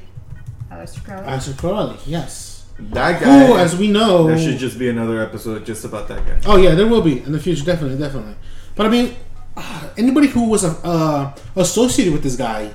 [0.72, 1.28] Aleister Crowley.
[1.28, 1.98] Aleister Crowley.
[2.06, 3.46] Yes, That guy.
[3.46, 6.40] who, as we know, there should just be another episode just about that guy.
[6.46, 8.36] Oh yeah, there will be in the future, definitely, definitely.
[8.76, 9.16] But I mean,
[9.58, 12.74] uh, anybody who was uh, associated with this guy,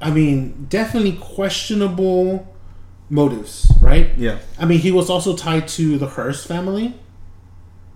[0.00, 2.46] I mean, definitely questionable
[3.10, 4.10] motives, right?
[4.16, 6.94] Yeah, I mean, he was also tied to the Hearst family,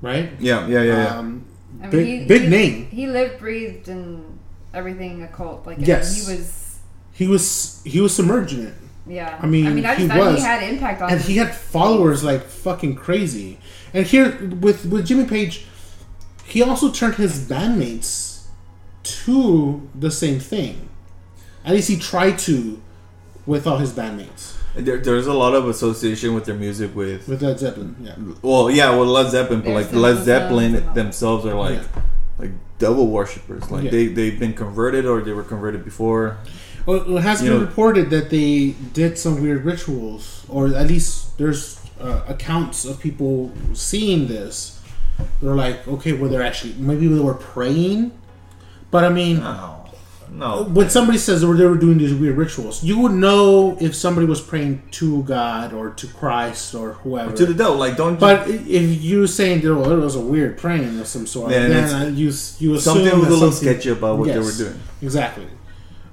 [0.00, 0.30] right?
[0.40, 0.92] yeah, yeah, yeah.
[1.04, 1.18] yeah.
[1.18, 1.44] Um,
[1.80, 2.86] I mean, big, he- big he- name.
[2.90, 4.38] He lived, breathed, and
[4.74, 5.66] everything occult.
[5.66, 6.26] Like, I mean, Yes.
[6.26, 6.64] he was.
[7.12, 9.40] He was he was submerged in it, Yeah.
[9.42, 10.36] I mean, I mean, I he just thought was.
[10.36, 11.10] he had impact on.
[11.10, 13.58] and he had followers like fucking crazy.
[13.92, 15.66] And here with with Jimmy Page,
[16.48, 18.44] he also turned his bandmates
[19.02, 20.88] to the same thing.
[21.64, 22.80] At least he tried to
[23.46, 27.26] with all his bandmates There, there's a lot of association with their music with.
[27.28, 27.96] with Led Zeppelin.
[28.00, 30.94] Yeah, Well, yeah, well, Led Zeppelin, but like some Led Zeppelin those.
[30.94, 32.02] themselves are like Yeah.
[32.38, 33.70] like devil worshippers.
[33.70, 33.90] Like Yeah.
[33.90, 36.36] they they've been converted or they were converted before.
[36.86, 40.86] well, it has You been know- reported that they did some weird rituals, or at
[40.86, 44.77] least there's uh, accounts of people seeing this.
[45.40, 48.12] They're like, okay, well, they're actually maybe they were praying,
[48.90, 49.38] but I mean.
[49.38, 49.84] No,
[50.30, 50.64] no.
[50.64, 53.94] when somebody says they were, they were doing these weird rituals, you would know if
[53.94, 57.34] somebody was praying to God or to Christ or whoever.
[57.34, 58.18] To the devil, like don't.
[58.20, 61.66] but if you're saying that well, it was a weird praying of some sort, Yeah,
[61.68, 64.78] then you you assume something was a little something- sketchy about what they were doing.
[65.02, 65.46] Exactly.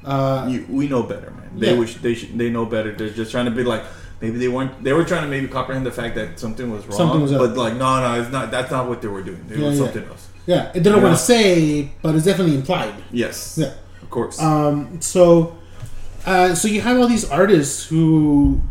[0.04, 1.50] Uh, You, we know better, man.
[1.58, 1.80] They Yeah.
[1.80, 2.92] wish they should, they know better.
[2.94, 3.84] They're just trying to be like
[4.22, 4.84] maybe they weren't.
[4.84, 6.98] They were trying to maybe comprehend the fact that something was wrong.
[6.98, 7.40] Something was up.
[7.40, 8.52] but like no, no, it's not.
[8.52, 9.46] That's not what they were doing.
[9.50, 9.86] It Yeah, was yeah.
[9.86, 10.28] something else.
[10.46, 11.04] yeah, it didn't Yeah.
[11.04, 12.94] want to say, but it's definitely implied.
[13.12, 13.58] Yes.
[13.58, 13.74] Yeah.
[14.02, 14.40] Of course.
[14.42, 15.56] Um, so,
[16.26, 18.62] uh, so you have all these artists who,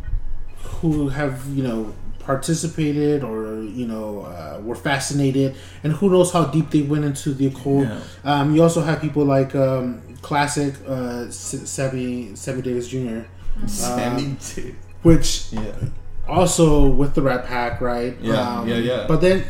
[0.81, 6.45] who have you know participated or you know uh, were fascinated, and who knows how
[6.47, 7.87] deep they went into the occult.
[7.87, 8.01] Yeah.
[8.25, 13.21] Um, you also have people like um, classic uh, S- Sammy Sammy Davis Jr.,
[13.67, 14.75] Sammy J.
[15.05, 15.61] which Yeah.
[16.29, 18.15] also with the Rat Pack, right?
[18.19, 19.05] Um, Yeah, yeah, yeah.
[19.07, 19.45] But then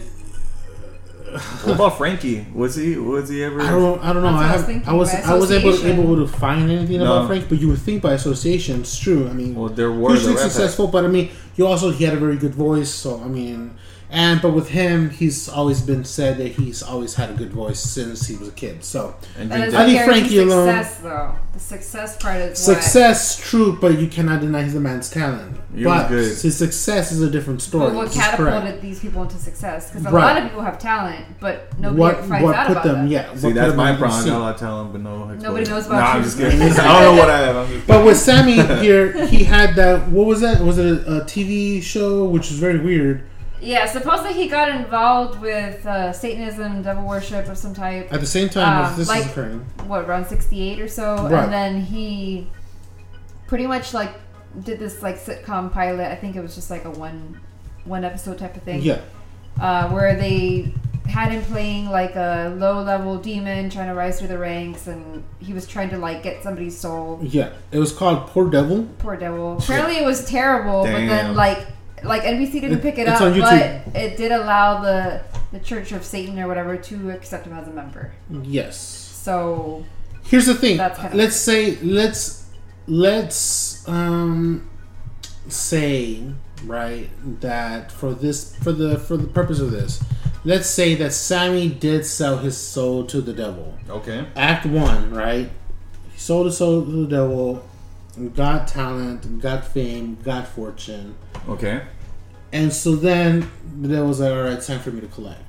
[1.64, 2.46] What about Frankie?
[2.54, 3.60] Was he was he ever?
[3.60, 4.28] I don't, I don't know.
[4.28, 7.04] I I was have, I was, I was able, able to find anything No.
[7.06, 9.26] about Frank, but you would think by association, it's true.
[9.28, 10.52] I mean, Well, there were hugely the Rat Pack.
[10.52, 12.90] successful, but I mean, you also he had a very good voice.
[12.90, 13.74] So I mean,
[14.14, 17.80] and but with him, he's always been said that he's always had a good voice
[17.80, 18.84] since he was a kid.
[18.84, 20.74] So And That Jim doesn't I leave guarantee Frankie alone.
[20.74, 21.34] success, though.
[21.52, 25.56] The success part is success, true, but you cannot deny he's a man's talent.
[25.74, 26.24] He was but good.
[26.24, 27.86] his success is a different story.
[27.90, 29.90] but what This catapulted these people into success?
[29.90, 30.34] Because a Right.
[30.34, 32.94] lot of people have talent, but nobody What ever finds what out put about them?
[33.02, 33.06] them.
[33.08, 34.20] Yeah, See, that's my them problem.
[34.20, 35.24] I on got a the lot of talent, but no.
[35.34, 36.24] Nobody knows about Nah, I'm you.
[36.24, 36.60] just kidding.
[36.62, 37.56] I don't know what I have.
[37.56, 40.08] I'm just But with Sammy here, he had that.
[40.08, 40.60] What was that?
[40.60, 43.22] Was it a, a TV show, which is very weird?
[43.64, 48.12] Yeah, supposedly he got involved with uh, Satanism, devil worship of some type.
[48.12, 49.64] At the same time Um, this like- is occurring.
[49.86, 51.44] What around '68 or so, Right.
[51.44, 52.46] and then he
[53.46, 54.12] pretty much like
[54.62, 56.10] did this like sitcom pilot.
[56.10, 57.40] I think it was just like a one
[57.84, 58.80] one episode type of thing.
[58.82, 59.00] Yeah,
[59.60, 60.72] uh, where they
[61.06, 65.22] had him playing like a low level demon trying to rise through the ranks, and
[65.38, 67.18] he was trying to like get somebody's soul.
[67.22, 67.50] yeah.
[67.72, 68.88] It was called Poor Devil.
[68.98, 69.58] Poor devil.
[69.58, 71.66] Apparently, it was terrible, but then like
[72.04, 73.84] like NBC didn't It- pick it it's up, on YouTube.
[73.92, 75.20] but it did allow the
[75.52, 78.12] the Church of Satan or whatever to accept him as a member.
[78.42, 78.76] Yes.
[78.78, 79.84] So
[80.24, 80.76] Here's the thing.
[80.76, 82.46] That's kind of- let's say let's
[82.86, 84.68] let's um
[85.48, 86.22] say
[86.66, 87.10] right?
[87.40, 90.02] That for this, for the for the purpose of this,
[90.44, 93.74] let's say that Sammy did sell his soul to the devil.
[93.88, 94.26] Okay.
[94.36, 95.50] Act one, right?
[96.12, 97.64] He sold his soul to the devil,
[98.34, 101.16] got talent, got fame, got fortune,
[101.48, 101.82] Okay.
[102.54, 103.50] And so then
[103.82, 105.42] the devil was like, "All right, time for me to collect."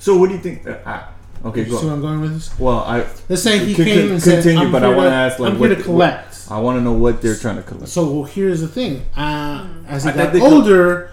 [0.00, 0.66] So what do you think?
[0.66, 1.12] Uh, ah,
[1.44, 1.94] okay, You see where.
[1.94, 2.58] I'm going with this?
[2.58, 5.10] Well, I Let's say he Con- came con- and said, continue, I'm but I wanna
[5.10, 7.88] ask, like, I'm here to collect." I want to know what they're trying to collect.
[7.88, 11.10] So here's the thing: uh, as he I got they could- older,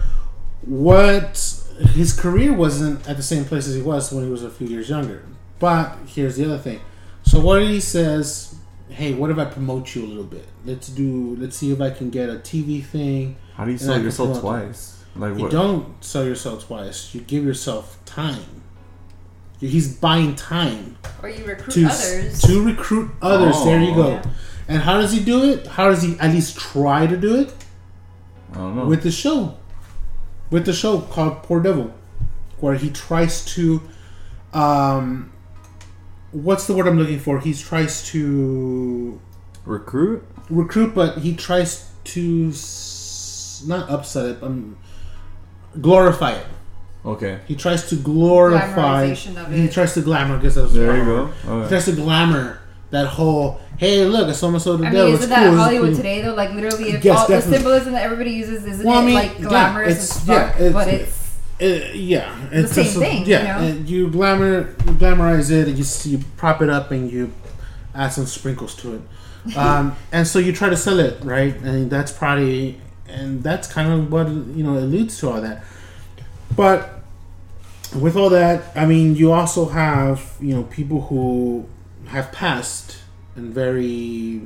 [0.62, 4.50] what his career wasn't at the same place as he was when he was a
[4.50, 5.22] few years younger.
[5.58, 6.80] But here's the other thing:
[7.22, 8.54] so what he says,
[8.88, 10.46] "Hey, what if I promote you a little bit?
[10.64, 11.36] Let's do.
[11.38, 14.34] Let's see if I can get a TV thing." How do you sell yourself your
[14.34, 14.95] soul twice?
[15.18, 15.50] Like You what?
[15.52, 17.14] don't sell yourself twice.
[17.14, 18.62] You give yourself time.
[19.58, 22.42] He's buying time Or you recruit to others.
[22.42, 23.64] to recruit others.
[23.64, 24.08] there you go.
[24.10, 24.22] Yeah.
[24.68, 25.66] And how does he do it?
[25.66, 27.54] How does he at least try to do it?
[28.52, 28.86] I don't know.
[28.86, 29.56] with the show,
[30.50, 31.92] with the show called Poor Devil,
[32.60, 33.80] where he tries to,
[34.52, 35.32] um,
[36.32, 37.40] what's the word I'm looking for?
[37.40, 39.20] He tries to
[39.64, 40.22] Recruit?
[40.50, 44.76] recruit, but he tries to s- not upset it, um,
[45.80, 46.46] glorify it.
[47.04, 47.38] Okay.
[47.46, 49.02] He tries to glorify.
[49.04, 49.18] Of
[49.52, 49.72] He it.
[49.72, 50.36] tries to glamour.
[50.38, 51.30] I guess that's the There you go.
[51.46, 51.62] word.
[51.64, 52.58] He tries to glamour
[52.90, 53.60] that whole.
[53.78, 55.06] Hey, look, I saw myself the I devil.
[55.06, 55.58] mean, isn't that cool.
[55.58, 55.96] Hollywood cool.
[55.96, 56.34] today though?
[56.34, 57.50] Like literally, if Yes, all definitely.
[57.50, 60.28] the symbolism that everybody uses isn't Well, I it mean, like yeah, glamorous it's- as
[60.28, 60.60] yeah, fuck?
[60.60, 61.22] it's- but it's
[61.58, 63.66] Uh, yeah, it's the same just a- thing, you Yeah, know?
[63.66, 67.32] and you glamour, you glamorize it, and you you prop it up, and you
[67.94, 71.54] add some sprinkles to it, um, and so you try to sell it, right?
[71.62, 72.78] And that's probably,
[73.16, 75.64] and that's kind of what you know alludes to all that.
[76.54, 77.00] But
[77.98, 81.66] with all that, I mean, you also have you know people who
[82.06, 82.98] have passed
[83.36, 84.42] in very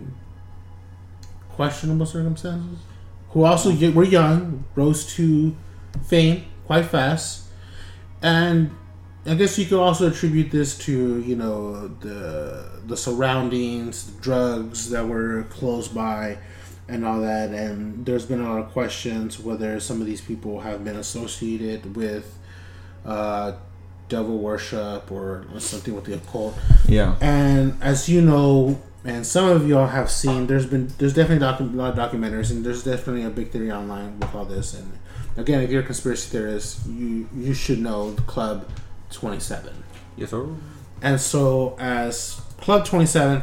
[1.51, 2.79] questionable circumstances,
[3.31, 5.55] who also were young, rose to
[6.07, 7.49] fame quite fast,
[8.23, 8.71] and
[9.27, 14.91] I guess you could also attribute this to you know the the surroundings, the drugs
[14.91, 16.39] that were close by,
[16.91, 17.51] and all that.
[17.51, 21.97] And there's been a lot of questions whether some of these people have been associated
[21.97, 22.37] with
[23.05, 23.53] uh,
[24.09, 26.59] devil worship or something with the occult.
[26.87, 27.17] Yeah.
[27.21, 31.73] And as you know, and some of y'all have seen, there's been there's definitely docu-
[31.73, 34.75] a lot of documentaries, and there's definitely a big theory online with all this.
[34.75, 34.99] And
[35.39, 38.69] again, if you're a conspiracy theorist, you you should know Club
[39.11, 39.85] Twenty Seven.
[40.17, 40.47] Yes, sir.
[41.01, 43.43] And so, as Club Twenty Seven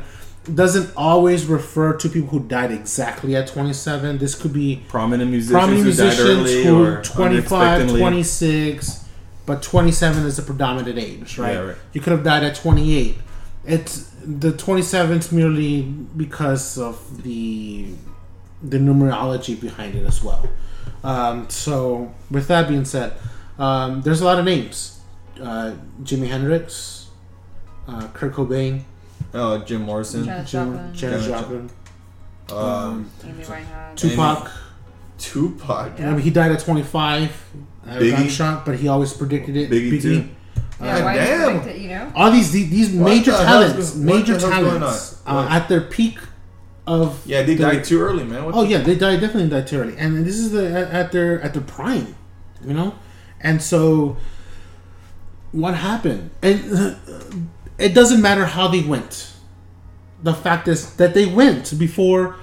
[0.53, 4.17] doesn't always refer to people who died exactly at 27.
[4.17, 9.05] This could be Prominent musicians prominent who died who or 25, 26,
[9.45, 11.53] but 27 is the predominant age, right?
[11.53, 11.77] Yeah, right.
[11.93, 13.15] You could have died at 28.
[13.65, 17.93] It's the 27th merely because of the
[18.63, 20.49] the numerology behind it as well.
[21.03, 23.13] Um, so, with that being said,
[23.59, 24.99] um, there's a lot of names:
[25.39, 27.07] uh, Jimi Hendrix,
[27.87, 28.83] uh, Kurt Cobain,
[29.33, 30.23] Oh, Jim Morrison.
[30.25, 30.93] Janis Jim, Joplin.
[30.93, 31.69] Janis Janis Joplin,
[32.51, 33.95] Um, Amy Winehouse.
[33.95, 34.51] Tupac.
[35.17, 35.99] Tupac.
[35.99, 36.07] Yeah.
[36.09, 37.43] I mean, he died at 25.
[37.85, 38.11] Uh, Biggie.
[38.11, 39.69] gunshot, but he always predicted it.
[39.69, 40.13] Biggie, too.
[40.81, 41.59] yeah, God why damn.
[41.59, 41.67] damn.
[41.69, 42.11] It, you know?
[42.15, 45.47] All these these, these major the talents, go- what major the hell's going talents, uh,
[45.49, 46.19] at their peak
[46.85, 48.43] of Yeah, they their- died too early, man.
[48.45, 50.91] What Oh the- yeah, they died definitely died too early, and this is the at,
[50.91, 52.15] at their at their prime,
[52.65, 52.93] you know,
[53.41, 54.17] and so
[55.51, 56.29] what happened?
[56.41, 56.93] And uh,
[57.77, 59.33] it doesn't matter how they went.
[60.23, 62.37] The fact is that they went before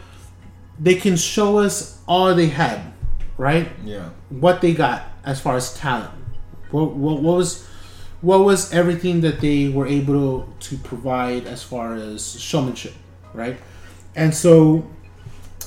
[0.79, 2.81] they can show us all they had,
[3.37, 3.69] right?
[3.85, 4.11] Yeah.
[4.29, 6.11] what they got as far as talent.
[6.71, 7.67] What, what, what was
[8.21, 12.95] what was everything that they were able to provide as far as showmanship,
[13.35, 13.59] right?
[14.17, 14.89] And so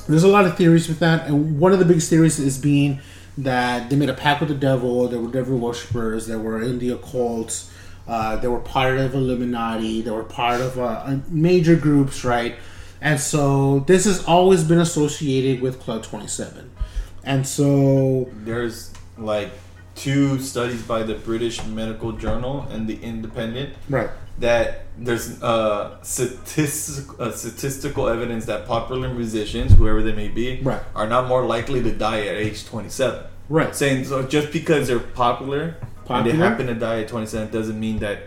[0.10, 3.00] there's a lot of theories with that, and one of the biggest theories is being
[3.38, 5.08] that they made a pact with the devil.
[5.08, 6.26] There were devil worshippers.
[6.26, 7.70] There were in the occult.
[8.08, 10.02] Uh, they were part of Illuminati.
[10.02, 12.56] They were part of uh, major groups, right?
[13.02, 16.72] And so this has always been associated with Club Twenty Seven.
[17.24, 19.52] And so There's like
[19.96, 24.10] two studies by the British Medical Journal and the Independent Right.
[24.40, 30.82] that there's uh, statistic, uh, statistical evidence that popular musicians, whoever they may be, Right.
[30.96, 33.24] are not more likely to die at age 27.
[33.50, 33.76] Right.
[33.76, 35.76] Saying so just because they're popular,
[36.10, 38.18] and they happen to die at 27 doesn't mean that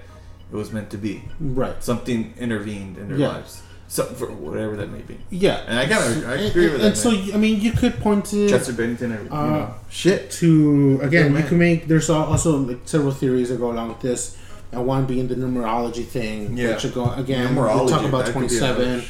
[0.53, 1.23] it was meant to be.
[1.41, 1.83] Right.
[1.83, 3.29] Something intervened in their Yeah.
[3.29, 3.63] lives.
[3.89, 5.19] So, for whatever that may be.
[5.31, 5.63] Yeah.
[5.67, 7.99] And I kinda- I And- agree with and, that, And so I mean, you could
[7.99, 10.31] point to Chester Bennington, or, you Uh, know, shit.
[10.33, 11.13] to again.
[11.13, 11.49] Yeah, you man.
[11.49, 14.37] can make there's also like several theories that go along with this.
[14.73, 16.57] And one being the numerology thing.
[16.57, 16.75] Yeah.
[16.75, 17.57] Which go again.
[17.57, 18.89] We Numerology, talk about that could twenty be seven.
[18.89, 19.03] another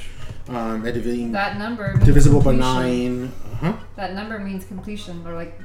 [0.49, 3.31] Um, and That number means divisible by nine.
[3.53, 3.73] Uh-huh.
[3.97, 5.61] That number means completion, or like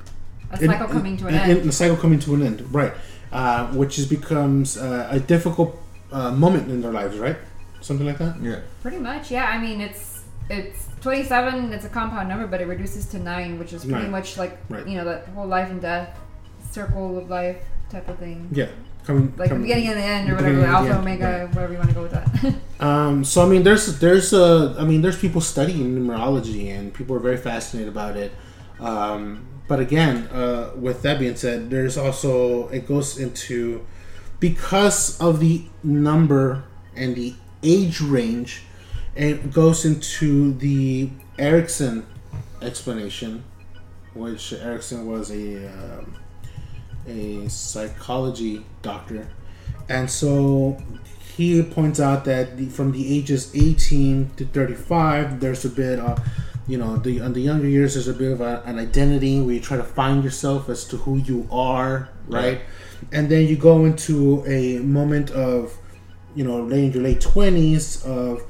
[0.62, 1.60] A cycle coming to an and- end.
[1.62, 2.94] and the cycle coming to an end, right?
[3.32, 5.78] Uh, which is becomes uh, a difficult
[6.12, 7.38] uh, moment in their lives, right?
[7.82, 8.36] Something like that.
[8.42, 8.60] Yeah.
[8.82, 9.46] Pretty much, yeah.
[9.46, 11.74] I mean, it's it's 27.
[11.74, 14.12] It's a compound number, but it reduces to nine, which is pretty Nine.
[14.12, 14.88] much like Right.
[14.88, 16.10] you know that whole life and death
[16.72, 17.58] circle of life
[17.90, 18.48] type of thing.
[18.52, 18.68] Yeah,
[19.06, 21.26] coming Like the beginning and the end, or whatever, beginning and the alpha, end, omega,
[21.46, 21.56] right.
[21.56, 22.56] whatever you want to go with that.
[22.78, 27.16] Um, so I mean, there's there's uh, I mean, there's people studying numerology, and people
[27.16, 28.34] are very fascinated about it.
[28.82, 33.86] Um, but again, uh, with that being said, there's also it goes into
[34.40, 36.64] because of the number
[36.96, 38.64] and the age range,
[39.16, 42.06] it goes into the Erikson
[42.62, 43.44] explanation,
[44.14, 46.16] which Erikson was a um,
[47.08, 49.28] a psychology doctor,
[49.90, 50.78] and so
[51.36, 56.20] he points out that the, from the ages 18 to 35 there's a bit of
[56.68, 59.56] you know the on the younger years there's a bit of a, an identity where
[59.56, 62.62] you try to find yourself as to who you are right?
[63.12, 65.78] And then you go into a moment of
[66.36, 68.44] you know late in your late 20s of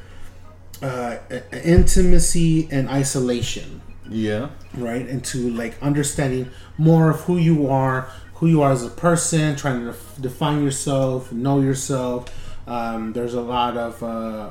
[0.82, 1.18] uh,
[1.52, 3.82] intimacy and isolation.
[4.08, 4.50] Yeah.
[4.76, 5.06] right?
[5.08, 9.80] Into like understanding more of who you are who you are as a person trying
[9.80, 12.26] to def- define yourself know yourself
[12.68, 14.50] um, there's a lot of uh,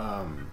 [0.00, 0.50] um,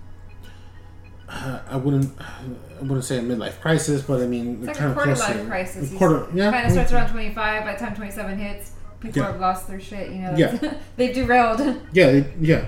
[1.28, 4.90] I wouldn't I wouldn't say a midlife crisis but I mean it's like kind a
[4.92, 5.48] of quarter close to life it.
[5.48, 5.94] crisis.
[5.94, 7.64] A quarter yeah Kind of starts around 25.
[7.66, 9.32] By the time 27 hits, people Yeah.
[9.32, 10.10] have lost their shit.
[10.12, 10.74] You know, Yeah.
[10.98, 11.60] they've derailed.
[11.94, 12.66] Yeah, it- yeah.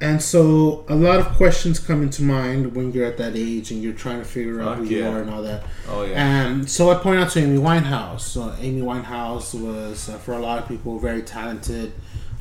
[0.00, 3.80] And so a lot of questions come into mind when you're at that age and
[3.80, 5.62] you're trying to figure out Fuck who you are and all that.
[5.88, 6.14] Oh yeah.
[6.46, 8.22] And so I point out to Amy Winehouse.
[8.22, 11.92] So Amy Winehouse was, uh, for a lot of people, very talented.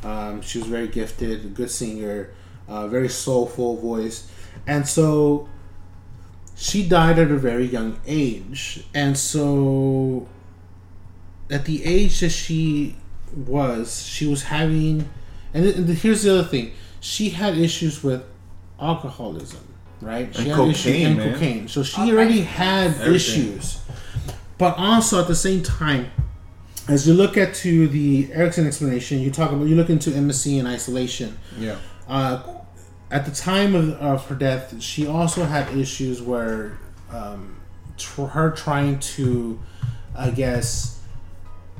[0.03, 2.31] Um, she was very gifted, a good singer,
[2.67, 4.29] uh, very soulful voice,
[4.65, 5.47] and so
[6.55, 8.83] she died at a very young age.
[8.93, 10.27] And so,
[11.49, 12.95] at the age that she
[13.35, 15.07] was, she was having,
[15.53, 18.23] and, th- and here's the other thing: she had issues with
[18.79, 19.61] alcoholism,
[20.01, 20.33] right?
[20.35, 21.33] She And had issues cocaine, and man.
[21.33, 21.67] cocaine.
[21.67, 23.13] So she already had Everything.
[23.15, 23.79] issues,
[24.57, 26.11] but also at the same time,
[26.87, 30.59] as you look at to the Erikson explanation, you talk about you look into intimacy
[30.59, 31.37] and isolation.
[31.57, 31.77] yeah.
[32.07, 32.41] Uh,
[33.09, 36.77] at the time of, of her death, she also had issues where
[37.11, 37.61] um,
[37.97, 39.59] tr- her trying to,
[40.15, 41.01] I guess,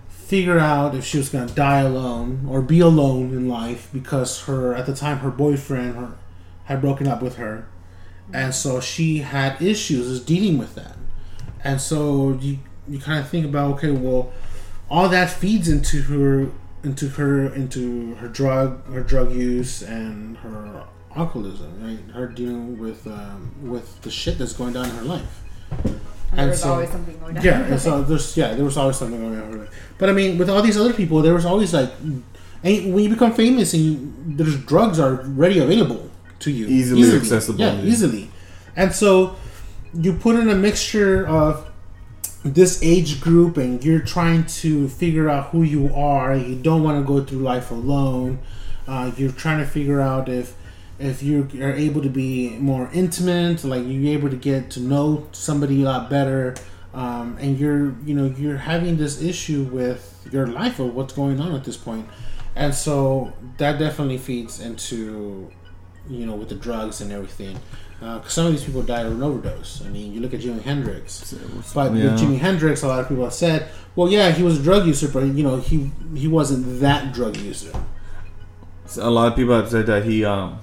[0.10, 4.44] figure out if she was going to die alone or be alone in life because
[4.44, 6.18] her at the time her boyfriend her,
[6.66, 7.68] had broken up with her,
[8.34, 10.96] and so she had issues dealing with that,
[11.64, 14.32] and so you you kind of think about okay, well,
[14.92, 16.52] all that feeds into her
[16.84, 20.84] into her into her drug her drug use and her
[21.16, 22.14] alcoholism, right?
[22.16, 25.42] Her dealing with um, with the shit that's going down in her life.
[26.34, 27.44] And There's so- always something going on.
[27.44, 29.44] Yeah, and so there's yeah, there was always something going on.
[29.44, 29.94] in her life.
[29.98, 32.24] But I mean, with all these other people, there was always like, and
[32.94, 37.60] when you become famous, and you, there's drugs are ready available to you, Easily accessible,
[37.60, 37.84] yeah, yeah.
[37.84, 38.32] easily.
[38.76, 39.36] And so
[39.94, 41.70] you put in a mixture of
[42.44, 46.36] this age group, and you're trying to figure out who you are.
[46.36, 48.40] You don't want to go through life alone.
[48.88, 50.56] Uh, you're trying to figure out if
[51.00, 55.28] if you are able to be more intimate, like you're able to get to know
[55.32, 56.56] somebody a lot better,
[56.94, 61.40] um, and you're you know you're having this issue with your life or what's going
[61.40, 62.08] on at this point,
[62.56, 65.52] and so that definitely feeds into
[66.10, 67.60] you know with the drugs and everything.
[68.02, 69.84] Because some of these people died of an overdose.
[69.86, 71.36] I mean, you look at Jimi Hendrix,
[71.76, 72.06] but Yeah.
[72.12, 74.88] with Jimi Hendrix, a lot of people have said, "Well, yeah, he was a drug
[74.88, 77.72] user, but you know, he he wasn't that drug user."
[78.88, 80.58] So a lot of people have said that he um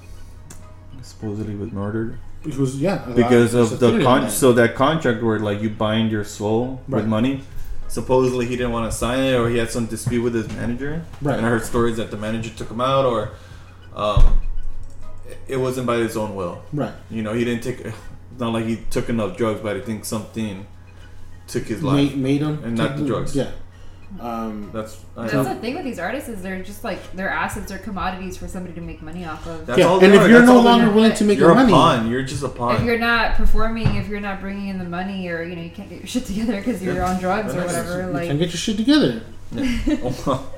[1.03, 4.29] supposedly was murdered He was, yeah, because a of the con.
[4.31, 6.99] So that contract where like you bind your soul Right.
[7.03, 7.43] with money.
[7.89, 11.03] Supposedly he didn't want to sign it, or he had some dispute with his manager.
[11.23, 11.37] Right.
[11.39, 13.31] And I heard stories that the manager took him out, or
[13.97, 14.41] um,
[15.49, 16.63] it wasn't by his own will.
[16.73, 16.93] right.
[17.11, 17.81] You know, he didn't take.
[17.81, 17.97] It's
[18.39, 20.67] not like he took enough drugs, but I think something
[21.47, 21.97] took his life.
[21.97, 23.35] Made, made him And not the drugs.
[23.35, 23.51] Yeah.
[24.21, 25.45] Um, That's I That's know.
[25.45, 28.75] the thing with these artists is they're just like they're assets or commodities for somebody
[28.75, 29.67] to make money off of.
[29.67, 30.29] That's yeah, all and if are.
[30.31, 32.11] you're That's no longer willing to make You're your a money, pawn.
[32.11, 32.77] You're just a pawn.
[32.77, 35.69] if you're not performing, if you're not bringing in the money, or you know you
[35.71, 38.49] can't get your shit together because you're on drugs or whatever, you like can't get
[38.49, 39.21] your shit together.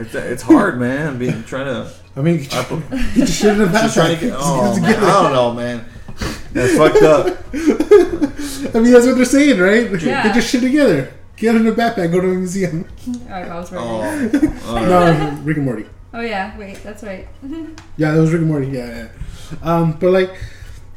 [0.00, 1.18] it's it's hard, man.
[1.18, 1.92] Being trying to.
[2.16, 4.20] I mean, get I, your, get your shit in the She's trying backpack.
[4.20, 4.30] to get.
[4.38, 5.04] Just Oh, get man.
[5.04, 5.84] I don't know, man.
[6.52, 7.26] That's fucked up.
[8.74, 9.90] I mean, that's what they're saying, right?
[10.02, 10.24] Yeah.
[10.24, 11.12] Get your shit together.
[11.36, 12.10] Get it in the backpack.
[12.12, 12.86] Go to a museum.
[13.08, 13.80] oh, I was right.
[13.80, 14.68] Oh, Oh.
[14.68, 14.88] all right.
[15.34, 15.86] No, Rick and Morty.
[16.12, 17.28] Oh yeah, wait, that's right.
[17.96, 18.66] Yeah, that was Rick and Morty.
[18.66, 19.08] Yeah,
[19.52, 19.56] yeah.
[19.62, 20.34] Um, but like,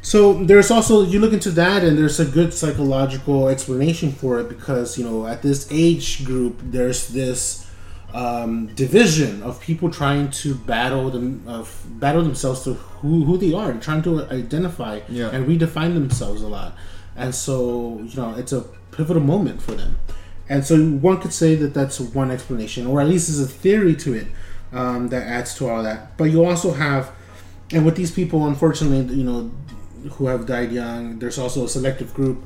[0.02, 4.48] So there's also you look into that, and there's a good psychological explanation for it
[4.48, 7.63] because you know at this age group there's this
[8.14, 13.52] um, division of people trying to battle them of battle themselves to who, who they
[13.52, 15.30] are, trying to identify Yeah.
[15.34, 16.76] and redefine themselves a lot,
[17.16, 18.62] and so you know it's a
[18.92, 19.96] pivotal moment for them,
[20.48, 20.74] and so
[21.08, 24.28] one could say that that's one explanation, or at least there's a theory to it
[24.72, 26.16] um, that adds to all that.
[26.16, 27.10] But you also have,
[27.72, 29.50] and with these people, unfortunately, you know,
[30.12, 32.44] who have died young, there's also a selective group,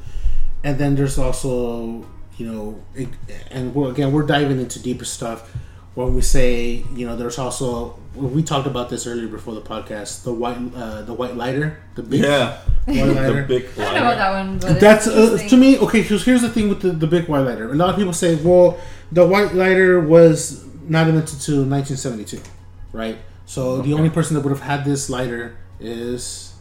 [0.65, 2.07] and then there's also,
[2.39, 3.09] you know, it,
[3.51, 5.55] and we're, again, we're diving into deeper stuff
[5.95, 10.23] when we say, you know, there's also we talked about this earlier before the podcast,
[10.25, 12.59] the white, uh, the white lighter, the Bic Yeah.
[12.87, 13.43] white the lighter.
[13.45, 16.03] Bic I don't know about that one, but That's uh, to me okay.
[16.03, 17.71] Because here's the thing with the, the Bic white lighter.
[17.71, 18.79] A lot of people say, well,
[19.13, 22.41] the white lighter was not invented until 1972,
[22.93, 23.19] right?
[23.47, 26.55] So the only person that would have had this lighter is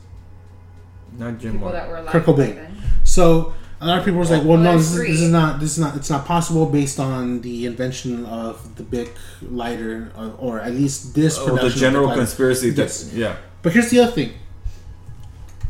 [1.17, 1.71] Not Jim people Moore.
[1.73, 2.71] that were alive Kurt Cobain.
[3.03, 5.59] So a lot of people was like, well, Well, no, this is, this is not,
[5.59, 10.33] this is not, it's not possible based on the invention of the Bic lighter, or,
[10.39, 11.61] or at least this Oh, production.
[11.61, 12.19] the of Bic general lighter.
[12.21, 12.67] conspiracy.
[12.69, 12.75] Yes.
[12.77, 13.35] That's, yeah.
[13.61, 14.33] But here's the other thing.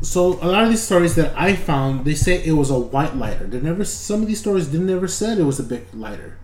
[0.02, 3.16] So a lot of these stories that I found, they say it was a white
[3.16, 3.46] lighter.
[3.48, 3.84] They never.
[3.84, 6.38] Some of these stories didn't ever said it was a Bic lighter.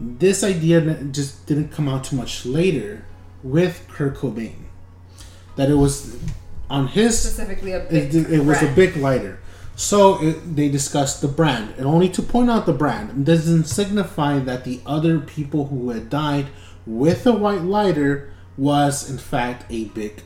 [0.00, 0.80] This idea
[1.10, 3.04] just didn't come out too much later
[3.42, 4.66] with Kurt Cobain.
[5.56, 6.16] That it was
[6.70, 8.76] on his Specifically, a Bic it, it was a brand.
[8.76, 9.40] Bic lighter.
[9.76, 14.38] So it, they discussed the brand, and only to point out the brand doesn't signify
[14.40, 16.46] that the other people who had died
[16.86, 20.22] with a white lighter was in fact a Bic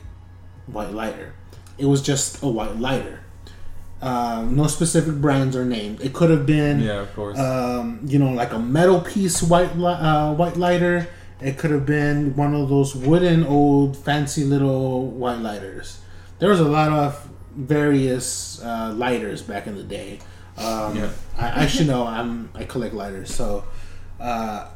[0.67, 1.33] white lighter.
[1.79, 3.21] It was just a white lighter.
[4.01, 5.99] Um, no specific brands are named.
[6.01, 7.37] It could have been, Yeah, of course.
[7.39, 11.07] um, you know, like a metal piece white li- uh, white lighter.
[11.41, 15.99] It could have been one of those wooden old fancy little white lighters.
[16.37, 17.27] There was a lot of
[17.59, 20.19] various uh, lighters back in the day.
[20.57, 21.09] Um, Yeah.
[21.37, 22.05] I, I should know.
[22.07, 23.63] I'm I collect lighters, so
[24.19, 24.67] uh,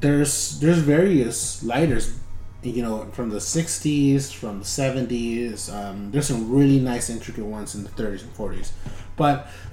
[0.00, 2.18] there's there's various lighters.
[2.62, 5.72] You know, from the '60s, from the '70s.
[5.72, 8.70] Um, there's some really nice, intricate ones in the '30s and '40s,
[9.16, 9.46] but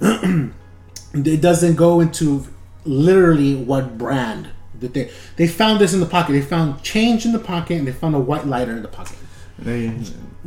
[1.14, 2.46] it doesn't go into
[2.84, 4.48] literally what brand
[4.78, 6.32] that they they found this in the pocket.
[6.32, 9.16] They found change in the pocket, and they found a white lighter in the pocket.
[9.58, 9.92] they,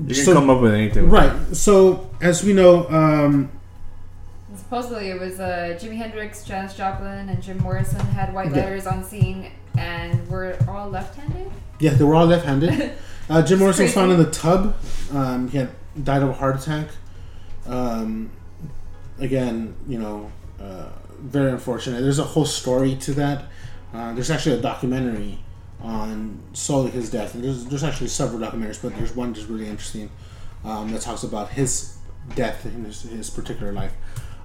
[0.08, 1.10] you can so- come up with anything.
[1.10, 1.32] Right.
[1.56, 3.52] So as we know, um,
[4.56, 8.58] Supposedly, it was uh, Jimi Hendrix, Janis Joplin, and Jim Morrison had white Yeah.
[8.58, 11.50] letters on scene, and were all left-handed.
[11.80, 12.94] yeah, they were all left-handed.
[13.30, 14.76] Uh, Jim Morrison was found in the tub.
[15.14, 15.70] Um, he had
[16.04, 16.88] died of a heart attack.
[17.68, 18.32] Um,
[19.20, 20.88] again, you know, uh,
[21.20, 22.02] very unfortunate.
[22.02, 23.44] There's a whole story to that.
[23.94, 25.38] Uh, there's actually a documentary
[25.82, 29.68] on solely his death, and there's, there's actually several documentaries, but there's one that's really
[29.68, 30.10] interesting
[30.66, 31.98] um, that talks about his
[32.36, 33.94] death in his, his particular life.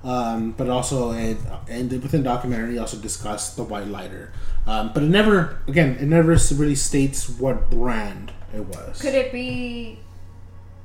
[0.05, 4.33] Um, but also, it, and within the documentary, it also discussed the white lighter.
[4.67, 9.01] Um, but it never, again, it never really states what brand it was.
[9.01, 9.99] Could it be?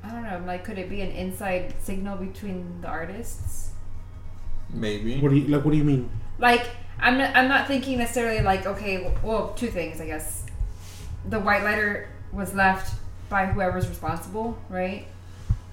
[0.04, 0.41] I don't know.
[0.47, 3.72] Like, could it be an inside signal between the artists?
[4.70, 5.20] Maybe.
[5.20, 5.66] What do you like?
[5.66, 6.10] What do you mean?
[6.38, 9.14] Like, I'm not, I'm not thinking necessarily like okay.
[9.22, 10.39] Well, two things, I guess.
[11.28, 12.93] The white lighter was left
[13.30, 15.05] by whoever's responsible, right?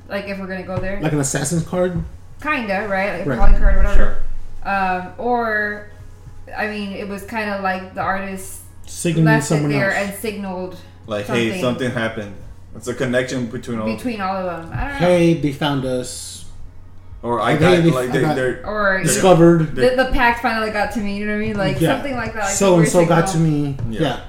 [0.09, 2.03] Like, if we're gonna go there, Like an assassin's card?
[2.43, 3.19] kinda, right?
[3.19, 3.39] Like a Right.
[3.39, 3.95] calling card, whatever.
[3.95, 4.17] Sure.
[4.73, 5.87] Um, or,
[6.57, 10.11] I mean, it was kind of like the artist Signaling left it there else.
[10.11, 10.77] and signaled
[11.07, 11.61] Like, hey, Something.
[11.63, 12.35] something happened.
[12.75, 13.87] It's a connection between all.
[13.87, 14.73] between all of them.
[14.77, 15.07] I don't know.
[15.07, 16.45] hey, they found us.
[17.23, 19.75] or I Hey, got they- like they they're Or Discovered.
[19.75, 21.17] the, the pact finally got to me.
[21.17, 21.57] You know what I mean?
[21.57, 21.95] Like Yeah.
[21.95, 22.41] something like that.
[22.45, 23.77] Like so a and weird so got to me.
[23.91, 24.01] Yeah.
[24.01, 24.21] Yeah.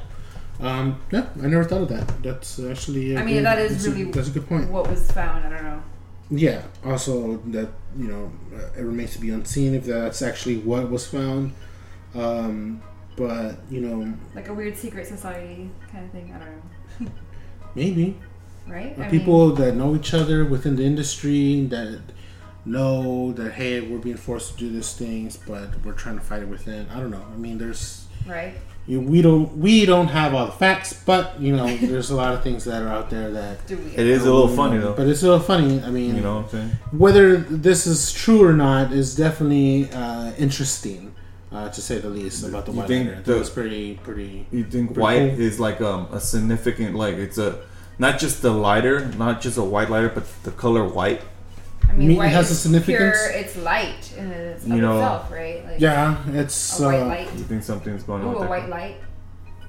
[0.60, 2.24] Um, yeah, I never thought of that.
[2.24, 3.16] That's actually.
[3.16, 4.70] a I mean, good- that is that's a- really that's a good point.
[4.72, 5.46] What was found?
[5.46, 5.84] I don't know.
[6.30, 6.62] Yeah.
[6.84, 11.06] Also, that you know, uh, it remains to be unseen if that's actually what was
[11.08, 11.54] found.
[12.16, 12.82] Um,
[13.16, 16.34] but you know, Like a weird secret society kind of thing.
[16.36, 17.12] I don't know.
[17.76, 18.18] maybe
[18.68, 18.98] Right?
[19.00, 22.02] I people that know each other within the industry that
[22.66, 26.42] know that hey, we're being forced to do these things, but we're trying to fight
[26.42, 26.88] it within.
[26.90, 27.26] I don't know.
[27.34, 28.56] I mean, there's right?
[28.88, 32.34] You, we don't we don't have all the facts, but you know, there's a lot
[32.34, 33.70] of things that are out there that.
[33.70, 34.94] It is a little funny though.
[34.94, 35.82] But it's a little funny.
[35.84, 36.70] I mean, you know what I'm saying?
[36.92, 41.14] whether this is true or not is definitely uh, interesting,
[41.52, 43.12] uh, to say the least, about the You white think lighter.
[43.20, 44.46] I think the- it's pretty pretty.
[44.52, 45.42] You think Pretty white cool.
[45.42, 47.60] is like um, a significant like it's a
[48.00, 51.22] not just the lighter, not just a white lighter, but the color white.
[51.90, 53.18] I mean, mean, it white has a significance?
[53.28, 55.66] Pure, it's light in its You know- itself, right?
[55.66, 57.34] Like Yeah, it's A white uh, light.
[57.36, 58.28] You think something's going on?
[58.36, 58.70] Ooh, with a white color?
[58.72, 58.98] light.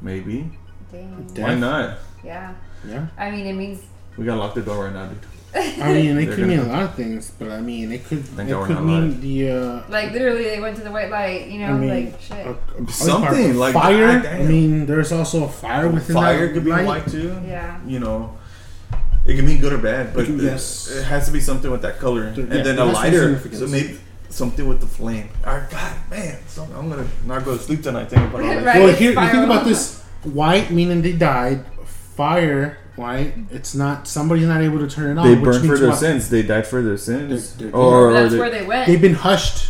[0.00, 0.50] Maybe.
[0.92, 1.26] Damn.
[1.34, 1.42] Damn.
[1.44, 1.98] Why not?
[2.24, 2.54] Yeah.
[2.86, 3.06] yeah.
[3.16, 3.80] I mean, it means
[4.16, 5.18] We gotta lock the door right now, dude.
[5.54, 8.26] I mean, it could mean a lot of things, but I mean, it could it
[8.66, 9.20] could mean live.
[9.22, 11.46] the uh, Like literally, they went to the white light.
[11.48, 12.46] You know, I mean, like shit.
[12.46, 14.20] a- a- Something, like, fire.
[14.20, 16.86] God I mean, there's also a fire within Fire that could be light.
[16.86, 17.34] white too.
[17.46, 17.80] yeah.
[17.86, 18.36] You know,
[19.28, 20.90] it can mean good or bad, but can- it- yes.
[20.90, 23.10] it has to be something with that color, There- and yeah, then a has to
[23.10, 23.56] be lighter.
[23.56, 23.98] So maybe
[24.30, 25.28] something with the flame.
[25.46, 28.48] All right, God, man, so I'm gonna not go to sleep tonight thinking about all
[28.48, 28.64] that.
[28.70, 28.82] Right.
[28.82, 31.64] Well, here, you think about this: white meaning they died.
[32.16, 33.32] Fire, white.
[33.52, 35.26] It's not somebody's not able to turn it on.
[35.28, 35.98] They burned for their what?
[35.98, 36.28] sins.
[36.30, 38.86] They died for their sins, They're- they're or, or that's they- where they went.
[38.88, 39.66] They've been hushed.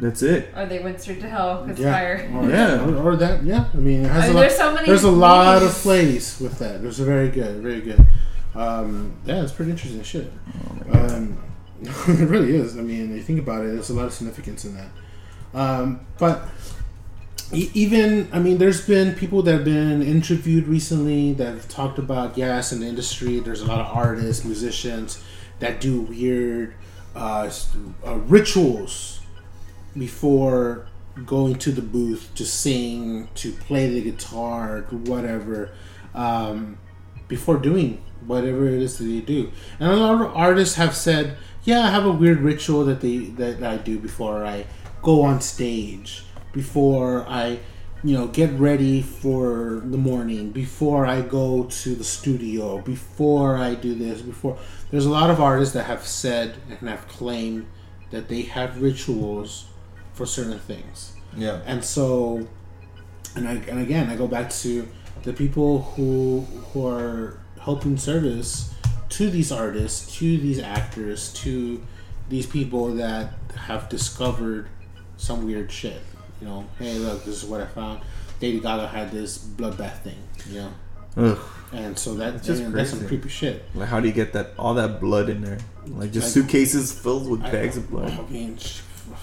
[0.00, 0.48] that's it.
[0.56, 1.92] or they went straight to hell because Yeah.
[1.92, 2.28] fire.
[2.34, 2.84] Or, Yeah.
[2.84, 3.44] Or, or that.
[3.44, 3.66] Yeah.
[3.72, 4.40] I mean, it has I mean, lot.
[4.40, 4.86] there's so many.
[4.88, 5.82] There's a lot of meanings.
[5.82, 6.82] plays with that.
[6.82, 8.04] There's a very good, very good.
[8.54, 10.30] Um, yeah, it's pretty interesting shit.
[10.92, 11.38] Um,
[11.82, 12.78] it really is.
[12.78, 14.90] I mean, you think about it, there's a lot of significance in that.
[15.54, 16.48] Um, but
[17.52, 21.98] e- even, I mean, there's been people that have been interviewed recently that have talked
[21.98, 25.22] about, yes, in the industry, there's a lot of artists, musicians
[25.58, 26.74] that do weird
[27.14, 27.50] uh,
[28.06, 29.20] uh, rituals
[29.96, 30.86] before
[31.26, 35.70] going to the booth to sing, to play the guitar, whatever,
[36.14, 36.78] um,
[37.28, 39.50] before doing whatever it is that they do.
[39.78, 43.18] And a lot of artists have said, "Yeah, I have a weird ritual that they
[43.18, 44.66] that I do before I
[45.02, 47.60] go on stage, before I."
[48.04, 53.76] You know, get ready for the morning before I go to the studio, before I
[53.76, 54.58] do this, before.
[54.90, 57.66] There's a lot of artists that have said and have claimed
[58.10, 59.66] that they have rituals
[60.14, 61.12] for certain things.
[61.36, 62.46] Yeah, And so,
[63.34, 64.86] and I, and again, I go back to
[65.22, 66.40] the people who
[66.72, 68.72] who are helping service
[69.10, 71.82] to these artists, to these actors, to
[72.28, 74.68] these people that have discovered
[75.16, 76.00] some weird shit.
[76.40, 78.00] You know, hey, look, this is what I found.
[78.40, 80.18] Lady Gaga had this bloodbath thing.
[80.50, 80.72] You know,
[81.16, 81.38] Ugh.
[81.72, 83.64] and so that It's just and that's some creepy shit.
[83.74, 85.58] Like, how do you get that all that blood in there?
[85.86, 88.10] Like just Like- suitcases filled with I- bags of blood.
[88.10, 88.80] I mean, sh-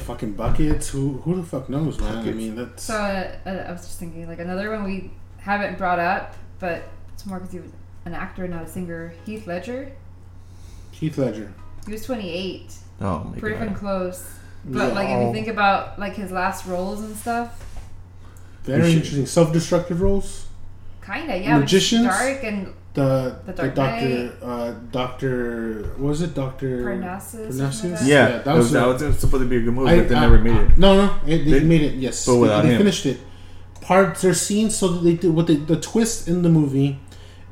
[0.08, 0.88] fucking buckets.
[0.90, 2.20] Who who the fuck knows, man?
[2.26, 5.78] I mean, that's So uh, uh, I was just thinking, like another one we haven't
[5.78, 6.84] brought up, but
[7.14, 7.72] it's more because he was
[8.10, 9.14] an actor, not a singer.
[9.26, 9.92] Heath Ledger.
[10.92, 11.54] Heath Ledger.
[11.86, 13.62] He was 28, Oh my pretty god.
[13.62, 14.26] fucking close.
[14.66, 14.94] But Yeah.
[14.94, 17.64] like if you think about like his last roles and stuff,
[18.64, 19.26] Very should- interesting.
[19.26, 20.46] Self-destructive roles.
[21.06, 22.04] kinda yeah, but Magicians?
[22.06, 27.56] dark and The The the, Dark doctor, uh, doctor, what was it doctor Parnassus.
[27.56, 27.58] Parnassus?
[27.58, 28.08] something like that.
[28.08, 29.92] Yeah, Yeah, that that, was, was that a- was supposed to be a good movie,
[29.92, 30.78] I- but they I- never made it.
[30.78, 31.94] No, no, it, they, They- made it.
[31.96, 32.78] Yes, but they, without they him.
[32.80, 33.20] finished it.
[33.82, 37.00] Parts are scenes so that they did what they, the twist in the movie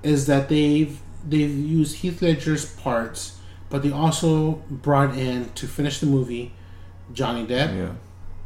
[0.03, 3.37] is that they've they've used Heath Ledger's parts,
[3.69, 6.53] but they also brought in to finish the movie
[7.13, 7.75] Johnny Depp.
[7.77, 7.91] Yeah.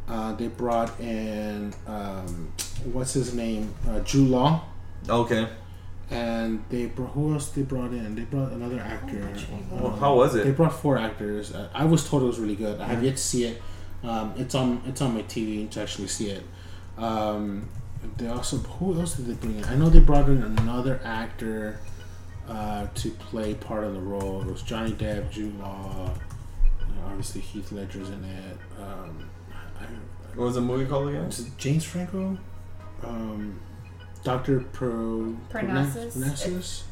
[0.07, 2.51] Uh, they brought in um,
[2.91, 4.63] what's his name, uh, Jude Law.
[5.09, 5.47] Okay.
[6.09, 8.15] and they brought who else they brought in?
[8.15, 9.33] They brought another actor.
[9.71, 10.43] Well, how was it?
[10.43, 11.55] They brought four actors.
[11.55, 12.81] I, I was told it was really good.
[12.81, 13.61] I have yet to see it.
[14.03, 16.43] Um, it's on it's on my TV to actually see it.
[16.97, 17.69] Um,
[18.17, 19.65] they also who else did they bring in?
[19.65, 21.79] I know they brought in another actor
[22.47, 24.41] uh, to play part of the role.
[24.41, 26.11] It was Johnny Depp, Jude Law.
[26.81, 28.57] you know, obviously, Heath Ledger's in it.
[28.79, 29.29] Um,
[29.79, 29.83] I,
[30.35, 31.25] What was the movie called again?
[31.25, 32.37] is it James Franco?
[33.03, 33.59] Um,
[34.23, 36.15] Doctor Pro Parnassus?
[36.15, 36.83] Parnassus?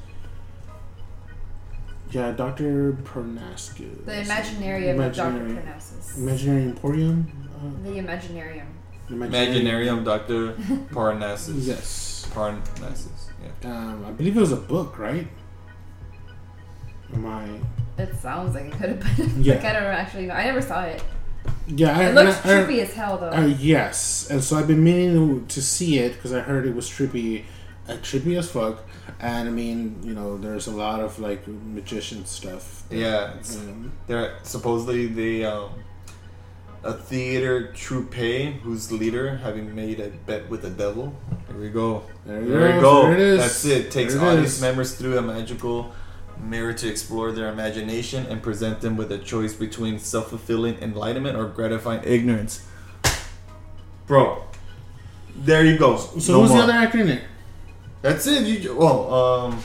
[2.12, 4.06] Yeah, Doctor Parnassus.
[4.06, 5.30] The Imaginarium of Dr.
[5.38, 6.18] Imaginary- Parnassus.
[6.18, 7.50] Imaginary Emporium.
[7.56, 8.66] Uh, the Imaginarium.
[9.10, 10.54] Imaginarium Doctor
[10.92, 11.66] Parnassus.
[11.68, 12.30] Yes.
[12.34, 13.30] Parnassus.
[13.64, 13.70] Yeah.
[13.72, 15.28] Um, I believe it was a book, right?
[17.14, 17.50] Am I?
[18.02, 19.44] It sounds like it could have been.
[19.44, 19.56] Yeah.
[19.56, 20.34] like I don't actually know.
[20.36, 21.04] I never saw it.
[21.68, 23.30] Yeah, I, It looks I- I- trippy as hell though.
[23.32, 26.76] Uh, yes, and so I've been meaning to, to see it because I heard it
[26.76, 27.44] was trippy,
[27.88, 28.84] uh, trippy as fuck.
[29.20, 32.84] And I mean, you know, there's a lot of like magician stuff.
[32.90, 33.34] Yeah.
[33.40, 35.72] It's, Um, they're supposedly they um
[36.84, 38.14] a theater troupe
[38.64, 41.14] whose leader having made a bet with the devil.
[41.50, 42.04] There we go.
[42.26, 43.02] there, There goes, go.
[43.04, 43.40] There it is.
[43.40, 43.92] That's it.
[43.92, 44.62] Takes There audience is.
[44.62, 45.94] members through a magical
[46.42, 51.46] mirror to explore their imagination and present them with a choice between self-fulfilling enlightenment or
[51.48, 52.66] gratifying ignorance.
[54.08, 54.44] Bro,
[55.36, 55.98] there you go.
[55.98, 56.58] So No who's more.
[56.60, 57.24] the other actor in it?
[58.02, 58.44] That's it.
[58.48, 59.62] You well, um,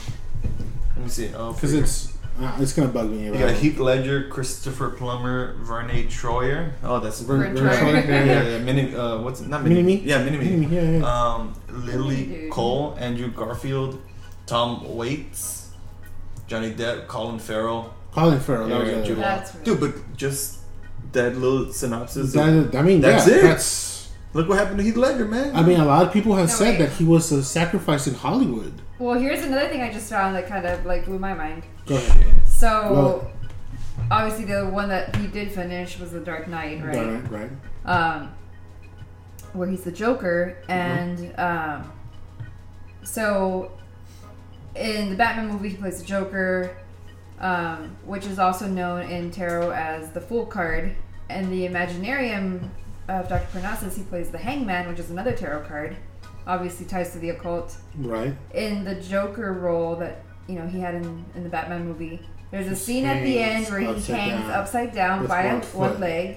[0.97, 1.31] let me see.
[1.35, 3.27] Oh, Because it's uh, it's gonna bug me.
[3.27, 6.73] you got Heath Ledger, Christopher Plummer, Verne Troyer.
[6.83, 7.79] Oh, that's Vern- Vern Vern Troyer.
[8.03, 8.09] Troyer?
[8.09, 8.59] yeah, Yeah, yeah, yeah.
[8.59, 8.95] Mini.
[8.95, 9.49] Uh, what's it?
[9.49, 9.77] Not Mini.
[9.83, 10.03] Mini-Me?
[10.09, 10.67] Yeah, Mini Me.
[10.75, 11.05] Yeah, yeah.
[11.05, 12.51] Um, Lily Dude.
[12.51, 14.01] Cole, Andrew Garfield,
[14.47, 15.71] Tom Waits,
[16.47, 17.95] Johnny Depp, Colin Farrell.
[18.13, 18.69] Colin Farrell.
[18.69, 19.37] That was Yeah, the Jude other Law.
[19.37, 19.65] That's weird.
[19.65, 20.59] Dude, but just
[21.13, 22.35] that little synopsis.
[22.35, 23.43] of- That, I mean, That's yeah, it.
[23.43, 23.93] That's
[24.33, 25.55] Look what happened to Heath Ledger, man.
[25.55, 26.79] I mean, a lot of people have No, said wait.
[26.79, 28.83] that he was a sacrifice in Hollywood.
[29.05, 31.65] Well, here's another thing I just found that kind of like blew my mind.
[31.85, 32.25] Go ahead.
[32.47, 33.31] So, Well-
[34.11, 36.97] obviously, the one that he did finish was The Dark Knight, right?
[36.97, 37.51] Right, right.
[37.85, 38.31] Um,
[39.53, 41.93] where he's the Joker, and um,
[43.03, 43.73] so
[44.75, 46.75] in the Batman movie, he plays the Joker,
[47.41, 50.97] um, which is also known in tarot as the Fool card.
[51.29, 52.71] And the Imaginarium
[53.09, 53.47] of Dr.
[53.53, 55.95] Parnassus, he plays the Hangman, which is another tarot card.
[56.47, 57.77] Obviously, ties to the occult.
[57.97, 58.35] Right.
[58.53, 62.21] in the Joker role that you know he had in, in the Batman movie.
[62.51, 65.63] There's a scene at the end where he hangs down upside down with by one
[65.63, 66.37] one, leg,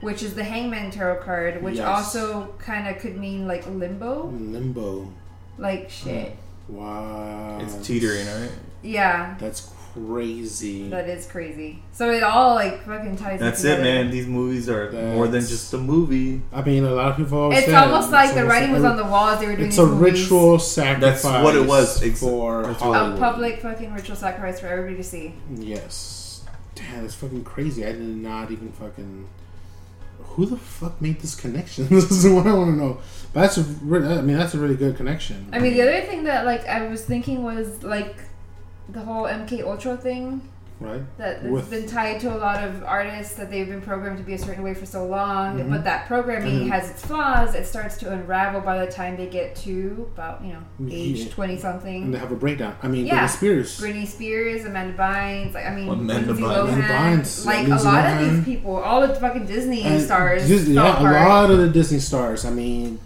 [0.00, 1.86] which is the Hangman Tarot card, which Yes.
[1.86, 5.12] also kind of could mean like limbo, Limbo.
[5.58, 6.36] like shit.
[6.68, 7.58] Wow.
[7.60, 8.50] it's teetering, right?
[8.82, 10.88] Yeah, That's crazy.
[10.88, 11.82] that is crazy.
[11.92, 13.40] So it all like fucking ties.
[13.40, 13.82] That's it, together.
[13.82, 14.10] man.
[14.10, 16.42] These movies are more than just a movie.
[16.52, 18.72] I mean, a lot of people always It's said almost like it's the almost writing
[18.72, 19.40] was on the walls.
[19.40, 20.22] They were doing It's these a movies.
[20.22, 21.22] ritual sacrifice.
[21.22, 25.04] That's what it was, ex- for that's A public fucking ritual sacrifice for everybody to
[25.04, 25.34] see.
[25.56, 26.44] Yes.
[26.74, 27.84] Damn, that's fucking crazy.
[27.84, 29.28] I did not even fucking.
[30.20, 31.86] Who the fuck made this connection?
[31.90, 32.98] this is what I want to know.
[33.34, 33.62] But that's a.
[33.62, 35.48] re- I mean, that's a really good connection.
[35.52, 38.16] I mean, the other thing that like I was thinking was like
[38.88, 40.42] the whole MK Ultra thing.
[40.80, 41.02] right?
[41.16, 44.24] that has With- been tied to a lot of artists that they've been programmed to
[44.24, 45.60] be a certain way for so long.
[45.60, 45.70] Mhm.
[45.70, 46.70] But that programming Mhm.
[46.70, 47.54] has its flaws.
[47.54, 51.28] It starts to unravel by the time they get to about you know age Yeah.
[51.32, 52.10] twenty And something.
[52.10, 52.74] they have a breakdown.
[52.82, 53.26] I mean, Yeah.
[53.26, 53.80] Britney Spears.
[53.80, 56.56] Britney Spears, Amanda Bynes, like I mean, Amanda Lindsay Bynes.
[56.56, 56.88] Lohan, Amanda
[57.22, 60.74] Bynes, like Lindsay a lot of these people, all the fucking Disney And stars, Disney-
[60.74, 62.44] fell yeah, a lot of the Disney stars.
[62.44, 62.98] I mean,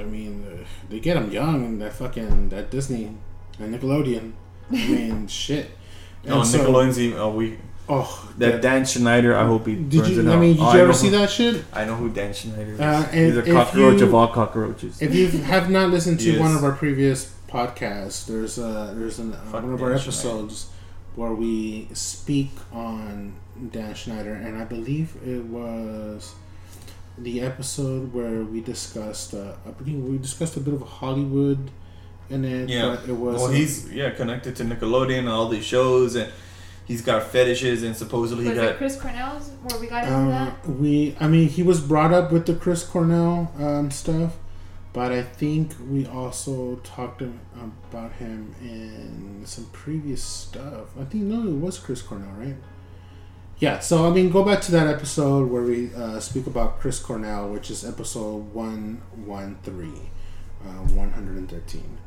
[0.00, 0.42] I mean,
[0.88, 3.10] they get them young, and that fucking that Disney
[3.60, 4.32] and Nickelodeon.
[4.70, 5.70] I mean, shit.
[6.26, 7.18] Oh, And so- Nickelodeon's even.
[7.18, 9.36] Oh, we Oh, that Dan Schneider.
[9.36, 10.20] I hope he Did you?
[10.22, 11.62] it I mean, did Oh, you ever see who- that shit?
[11.70, 12.80] I know who Dan Schneider is.
[12.80, 15.02] Uh, He's a cockroach you- of all cockroaches.
[15.02, 16.40] If you have not listened to Yes.
[16.40, 20.68] one of our previous podcasts, there's a there's an, uh, one of our Dan episodes
[21.14, 23.34] where we speak on
[23.70, 26.32] Dan Schneider, and I believe it was
[27.18, 29.34] the episode where we discussed.
[29.34, 31.70] Uh, I believe we discussed a bit of Hollywood
[32.30, 32.68] in it.
[32.68, 32.96] Yeah.
[32.96, 33.40] but it was.
[33.42, 36.30] well, he's yeah connected to Nickelodeon and all these shows, and
[36.86, 40.28] he's got fetishes, and supposedly he got it Chris Cornell's where we got into Um,
[40.30, 40.68] that?
[40.68, 44.36] we, I mean, he was brought up with the Chris Cornell um, stuff,
[44.92, 50.96] but I think we also talked about him in some previous stuff.
[51.00, 52.56] I think no, it was Chris Cornell, right?
[53.58, 53.78] Yeah.
[53.78, 57.48] So I mean, go back to that episode where we uh, speak about Chris Cornell,
[57.50, 60.10] which is episode one one three,
[60.64, 61.98] uh, one hundred and thirteen.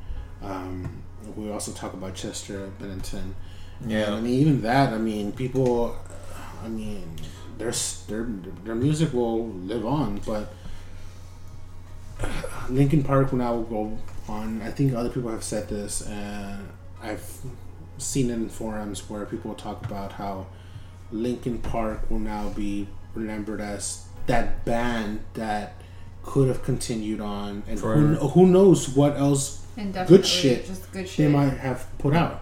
[0.42, 1.04] Um,
[1.36, 3.36] we also talk about Chester Bennington.
[3.82, 4.20] And, I yeah.
[4.20, 4.94] mean, even that.
[4.94, 5.96] I mean, people.
[6.64, 7.16] I mean,
[7.58, 7.72] their
[8.08, 8.24] their
[8.64, 10.54] their music will live on, but
[12.70, 14.62] Linkin Park will now go on.
[14.62, 16.68] I think other people have said this, and
[17.02, 17.40] I've
[17.98, 20.48] seen it in forums where people talk about how
[21.12, 25.76] Linkin Park will now be remembered as that band that
[26.24, 30.65] could have continued on, and who, who knows what else Indefinitely, shit.
[30.65, 32.41] just good shit they might have put out.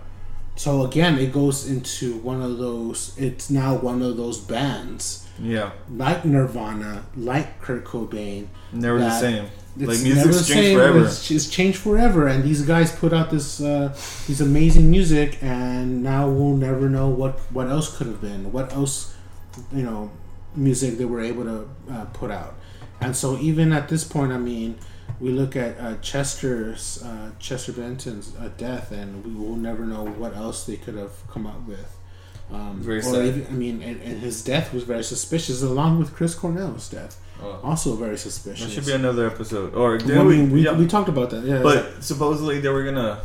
[0.56, 3.14] So again, it goes into one of those.
[3.18, 5.72] It's now one of those bands Yeah.
[5.94, 8.48] like Nirvana, like Kurt Cobain.
[8.72, 9.46] Never the same.
[9.78, 10.78] It's Like never music's the changed same.
[10.78, 11.06] forever.
[11.06, 13.90] It's, it's changed forever, and these guys put out this uh,
[14.28, 18.72] these amazing music, and now we'll never know what what else could have been, what
[18.72, 19.14] else,
[19.74, 20.12] you know,
[20.56, 22.56] music they were able to uh, put out.
[23.02, 24.78] And so even at this point, I mean,
[25.20, 30.06] we look at uh, Chester's uh, Chester Bennington's uh, death, and we will never know
[30.06, 31.98] what else they could have come up with.
[32.52, 33.26] Um, Very or sad.
[33.26, 37.20] even, I mean, and, and his death was very suspicious, along with Chris Cornell's death,
[37.42, 37.60] Oh.
[37.64, 38.66] also very suspicious.
[38.68, 39.74] That should be another episode.
[39.74, 40.74] Or I mean, we, yeah.
[40.78, 41.44] we talked about that.
[41.44, 41.62] Yeah.
[41.64, 43.20] But supposedly they were gonna,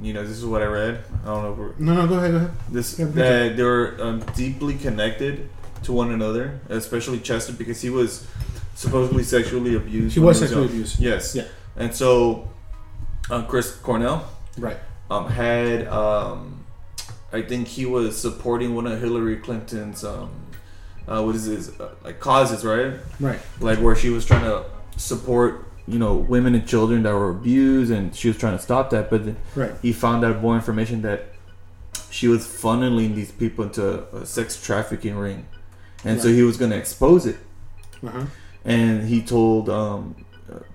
[0.00, 1.04] you know, this is what I read.
[1.22, 2.50] I don't know if we're, no, no, go ahead, go ahead.
[2.70, 5.48] this Yeah, that they were um, deeply connected
[5.84, 8.26] to one another, especially Chester because he was
[8.74, 10.14] supposedly sexually abused.
[10.14, 10.48] He when was young.
[10.48, 11.00] sexually abused.
[11.00, 11.34] Yes.
[11.34, 11.44] Yeah.
[11.76, 12.48] And so,
[13.30, 14.76] uh, Chris Cornell Right.
[15.10, 16.64] um, had, um,
[17.32, 20.30] I think he was supporting one of Hillary Clinton's, um,
[21.08, 22.94] uh, what is this, uh, like causes, right?
[23.20, 23.38] Right.
[23.60, 24.64] like where she was trying to
[24.96, 28.88] support you know women and children that were abused and she was trying to stop
[28.90, 29.72] that but then Right.
[29.82, 31.26] he found out more information that
[32.10, 35.44] she was funneling these people into a sex trafficking ring
[36.02, 37.36] and so he was going to expose it
[38.02, 38.24] Uh huh.
[38.64, 40.14] And he told um,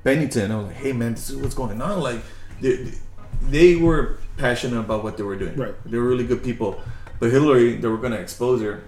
[0.04, 2.22] Bennington, I was like, "Hey man, this is what's going on." Like,
[2.62, 2.92] they,
[3.50, 5.56] they were passionate about what they were doing.
[5.56, 5.74] Right.
[5.86, 6.82] They were really good people,
[7.20, 8.84] but Hillary, they were gonna expose her.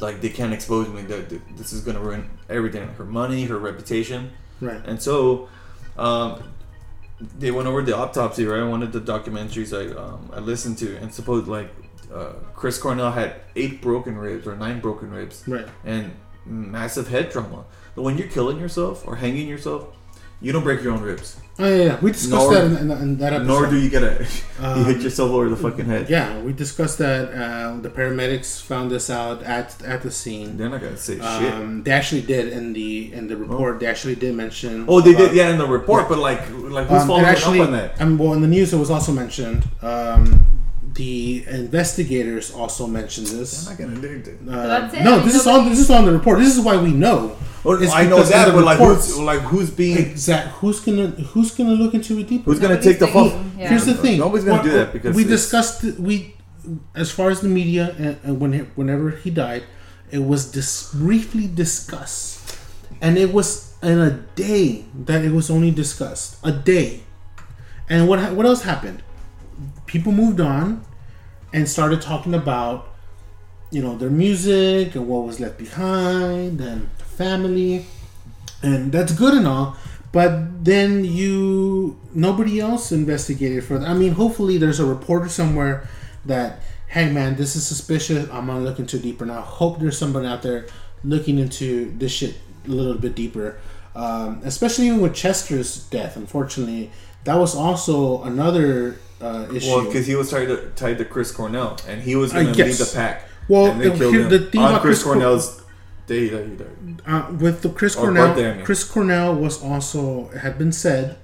[0.00, 1.02] Like, they can't expose me.
[1.02, 4.30] This is gonna ruin everything: her money, her reputation.
[4.60, 4.80] Right.
[4.84, 5.48] And so,
[5.96, 6.42] um,
[7.38, 8.62] they went over the autopsy, right?
[8.64, 11.70] One of the documentaries I um, I listened to, and suppose like
[12.12, 15.66] uh, Chris Cornell had eight broken ribs or nine broken ribs, Right.
[15.84, 16.12] and
[16.46, 17.64] massive head trauma.
[17.94, 19.86] But when you're killing yourself or hanging yourself,
[20.40, 21.40] you don't break your own ribs.
[21.58, 22.00] Oh yeah, yeah.
[22.00, 23.46] we discussed Nor- that in, in, in that episode.
[23.46, 24.26] Nor do you get a
[24.60, 26.10] you Um, hit yourself over the fucking head.
[26.10, 27.30] Yeah, we discussed that.
[27.32, 30.56] Uh, the paramedics found this out at at the scene.
[30.56, 31.54] They're not gonna say shit.
[31.54, 33.78] Um, they actually did in the in the report.
[33.78, 34.84] They actually did mention.
[34.88, 37.60] Oh, they about- did, yeah, in the report, but like, like who's Um, following actually,
[37.60, 38.00] up on that?
[38.00, 39.62] Um, well, in the news, it was also mentioned.
[39.82, 40.44] Um,
[40.94, 43.66] the investigators also mentioned this.
[43.68, 44.28] I'm not gonna do it.
[44.48, 44.94] Uh, that's?
[45.04, 46.38] No, this is on this is on the report.
[46.38, 47.36] This is why we know.
[47.64, 50.48] Well, It's I know that, the but like, who's like who's being Exact.
[50.58, 52.44] Who's gonna Who's gonna look into it deeper?
[52.50, 53.44] who's gonna Nobody's take the thinking- fall?
[53.58, 53.68] Yeah.
[53.70, 54.18] Here's the thing.
[54.18, 56.36] Nobody's gonna What- do that because we discussed it- we,
[56.94, 59.62] as far as the media and, and when he, whenever he died,
[60.10, 62.56] it was dis- briefly discussed,
[63.00, 67.00] and it was in a day that it was only discussed a day,
[67.88, 69.02] and what what else happened?
[69.94, 70.84] People moved on,
[71.52, 72.88] and started talking about,
[73.70, 77.86] you know, their music and what was left behind and family,
[78.60, 79.76] and that's good and all
[80.14, 83.84] but then you nobody else investigated further.
[83.84, 85.88] I mean, hopefully there's a reporter somewhere
[86.24, 88.30] that, hey man, this is suspicious.
[88.30, 89.40] I'm gonna look into deeper now.
[89.40, 90.68] Hope there's somebody out there
[91.02, 93.58] looking into this shit a little bit deeper.
[93.96, 96.92] Um, especially even with Chester's death, unfortunately,
[97.24, 99.68] that was also another uh, issue.
[99.70, 102.64] Well, because he was tied to, tied to Chris Cornell, and he was going to
[102.64, 103.28] lead the pack.
[103.48, 105.62] Well, and they the- killed him the thing on about Chris, Chris Cor- Cornell's
[106.06, 107.02] day that he died.
[107.06, 108.64] uh, with the Chris Or Cornell, birthday, I mean.
[108.64, 111.16] Chris Cornell was also it had been said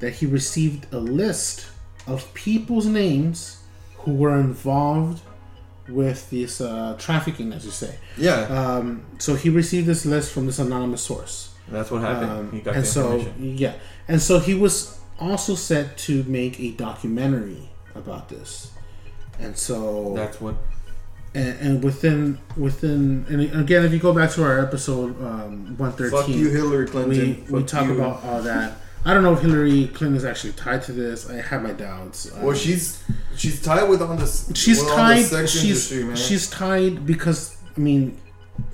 [0.00, 1.66] that he received a list
[2.06, 3.62] of people's names
[3.98, 5.20] who were involved
[5.88, 7.96] with this uh, trafficking, as you say.
[8.16, 11.52] Yeah, Um, so he received this list from this anonymous source.
[11.68, 12.30] that's what happened.
[12.30, 13.74] Um, he got and the so yeah,
[14.08, 18.72] and so he was also set to make a documentary about this,
[19.38, 20.56] and so That's what.
[21.34, 25.92] and, and within within and again, if you go back to our episode um, one
[25.92, 27.44] thirteen, Fuck you, Hillary Clinton.
[27.50, 27.94] we we talk you.
[27.94, 28.74] about all that.
[29.04, 31.28] I don't know if Hillary Clinton is actually tied to this.
[31.28, 32.32] I have my doubts.
[32.32, 33.02] Um, Well, she's
[33.36, 34.50] she's tied with on this.
[34.54, 35.24] she's with on the tied.
[35.24, 36.16] sex She's industry, man.
[36.16, 38.16] she's tied because I mean,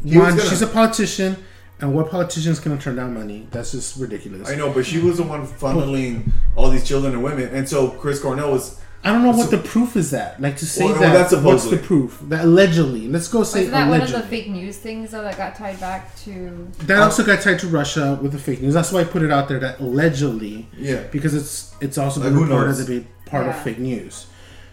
[0.04, 1.36] He one, gonna- she's a politician,
[1.80, 3.46] and what politician is going to turn down money?
[3.50, 4.48] That's just ridiculous.
[4.48, 7.90] I know, but she was the one funneling all these children and women, and so
[7.90, 8.80] Chris Cornell was.
[9.04, 10.42] I don't know what So- the proof is that.
[10.42, 11.30] Like to say Well, well, that.
[11.30, 12.18] that's what's the proof?
[12.30, 13.06] That allegedly.
[13.06, 15.78] Let's go say Wasn't that one of the fake news things though that got tied
[15.78, 16.66] back to?
[16.80, 18.74] that also got tied to Russia with the fake news.
[18.74, 21.02] That's why I put it out there that allegedly Yeah.
[21.12, 22.84] because it's it's also Like, been who reported knows?
[22.84, 24.26] to be part of fake news.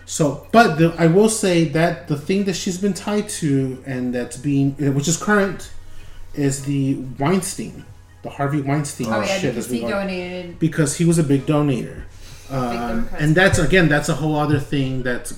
[0.07, 4.13] So, but the, I will say that the thing that she's been tied to and
[4.13, 5.69] that's being, which is current,
[6.37, 7.85] is the Weinstein,
[8.23, 9.53] the Harvey Weinstein Oh, yeah, shit.
[9.53, 10.59] because as we he donated.
[10.59, 12.03] because he was a big donator,
[12.49, 13.23] um, Democrats.
[13.23, 15.31] and that's again that's a whole other thing that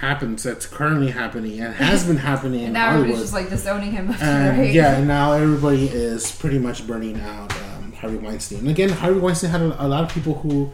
[0.00, 0.42] happens.
[0.42, 3.00] That's currently happening and has been happening in And now Hollywood.
[3.10, 4.72] everybody's just like disowning him and right.
[4.72, 8.60] yeah, and now everybody is pretty much burning out um, Harvey Weinstein.
[8.60, 10.70] And again, Harvey Weinstein had a, a lot of people who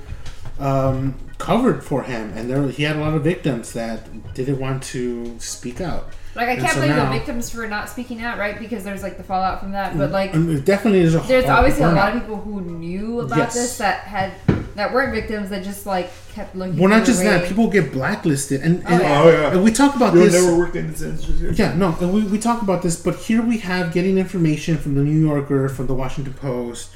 [0.58, 4.82] um, covered for him, and there he had a lot of victims that didn't want
[4.84, 6.08] to speak out.
[6.36, 8.58] Like I And can't so blame now- the victims for not speaking out, right?
[8.58, 9.96] Because there's like the fallout from that.
[9.96, 13.20] But like, it definitely is a there's a obviously a lot of people who knew
[13.20, 13.54] about Yes.
[13.54, 14.32] this that had
[14.74, 16.76] that weren't victims that just like kept looking.
[16.76, 19.22] Well, not just way- that, people get blacklisted, and, Oh, yeah.
[19.22, 19.52] Oh yeah.
[19.52, 20.34] and we talk about You'll this.
[20.34, 21.52] never worked in this industry.
[21.54, 24.96] Yeah, no, and we, we talk about this, but here we have getting information from
[24.96, 26.90] the New Yorker, from the Washington Post,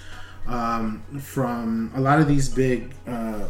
[0.49, 3.45] um, from a lot of these big, uh,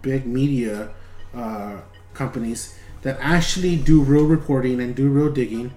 [0.00, 0.88] big media
[1.36, 1.76] uh,
[2.14, 5.72] companies that actually do real reporting and do real digging,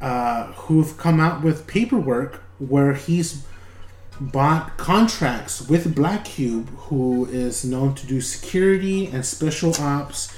[0.00, 3.44] uh, who've come out with paperwork where he's
[4.20, 10.34] bought contracts with Black Cube, who is known to do security and special ops,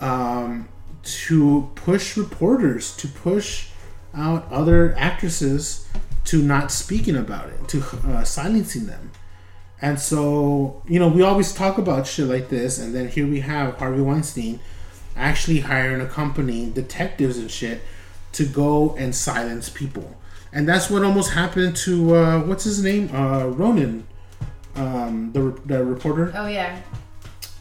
[0.00, 0.68] um,
[1.02, 3.68] to push reporters, to push
[4.14, 5.88] out other actresses
[6.24, 9.12] to not speaking about it, to uh, silencing them.
[9.82, 13.40] And so, you know, we always talk about shit like this, and then here we
[13.40, 14.60] have Harvey Weinstein
[15.16, 17.82] actually hiring a company, detectives and shit,
[18.32, 20.16] to go and silence people.
[20.52, 24.06] And that's what almost happened to uh, what's his name, uh, Ronan,
[24.76, 26.32] um, the the reporter.
[26.34, 26.80] Oh yeah,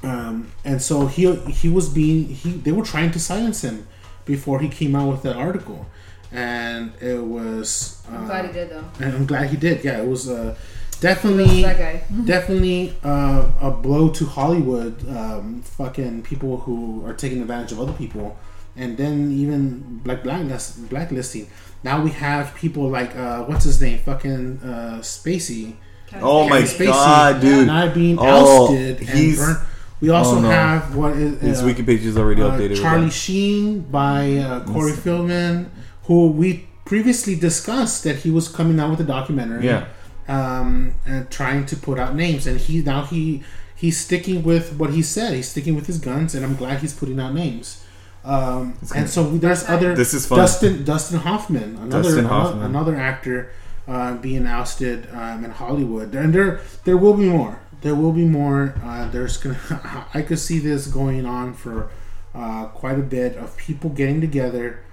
[0.04, 3.88] Um, and so he he was being he they were trying to silence him
[4.26, 5.86] before he came out with that article,
[6.32, 8.02] and it was.
[8.12, 8.86] Uh, I'm glad he did though.
[9.00, 9.84] and I'm glad he did.
[9.84, 10.56] Yeah, it was uh,
[11.00, 12.04] definitely That guy.
[12.26, 15.08] definitely uh, a blow to Hollywood.
[15.10, 18.38] Um, fucking people who are taking advantage of other people
[18.76, 21.48] and then even like blacklist blacklisting.
[21.84, 25.76] Now we have people like uh, what's his name, fucking uh, Spacey,
[26.08, 26.88] Kevin Oh my Spacey.
[26.88, 27.68] God, dude.
[27.68, 29.00] not being Oh, ousted.
[29.00, 29.60] And he's- burnt.
[30.02, 30.50] We also oh, no.
[30.50, 32.82] have what is His uh, wiki page is already uh, updated.
[32.82, 33.12] Charlie that.
[33.12, 35.70] Sheen by uh, Corey Feldman,
[36.04, 39.66] who we previously discussed that he was coming out with a documentary.
[39.66, 39.88] Yeah.
[40.30, 43.44] Um, and trying to put out names, and he now he
[43.76, 45.34] he's sticking with what he said.
[45.34, 47.84] He's sticking with his guns, and I'm glad he's putting out names.
[48.24, 50.38] Um, and so there's other This is fun.
[50.40, 52.64] Dustin Dustin Hoffman, another Dustin ano- Hoffman.
[52.66, 53.52] another actor
[53.88, 57.60] uh, being ousted um, in Hollywood, and there there will be more.
[57.82, 58.76] There will be more.
[58.84, 61.90] Uh, there's gonna I could see this going on for
[62.36, 64.84] uh, quite a bit of people getting together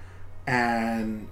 [0.47, 1.27] and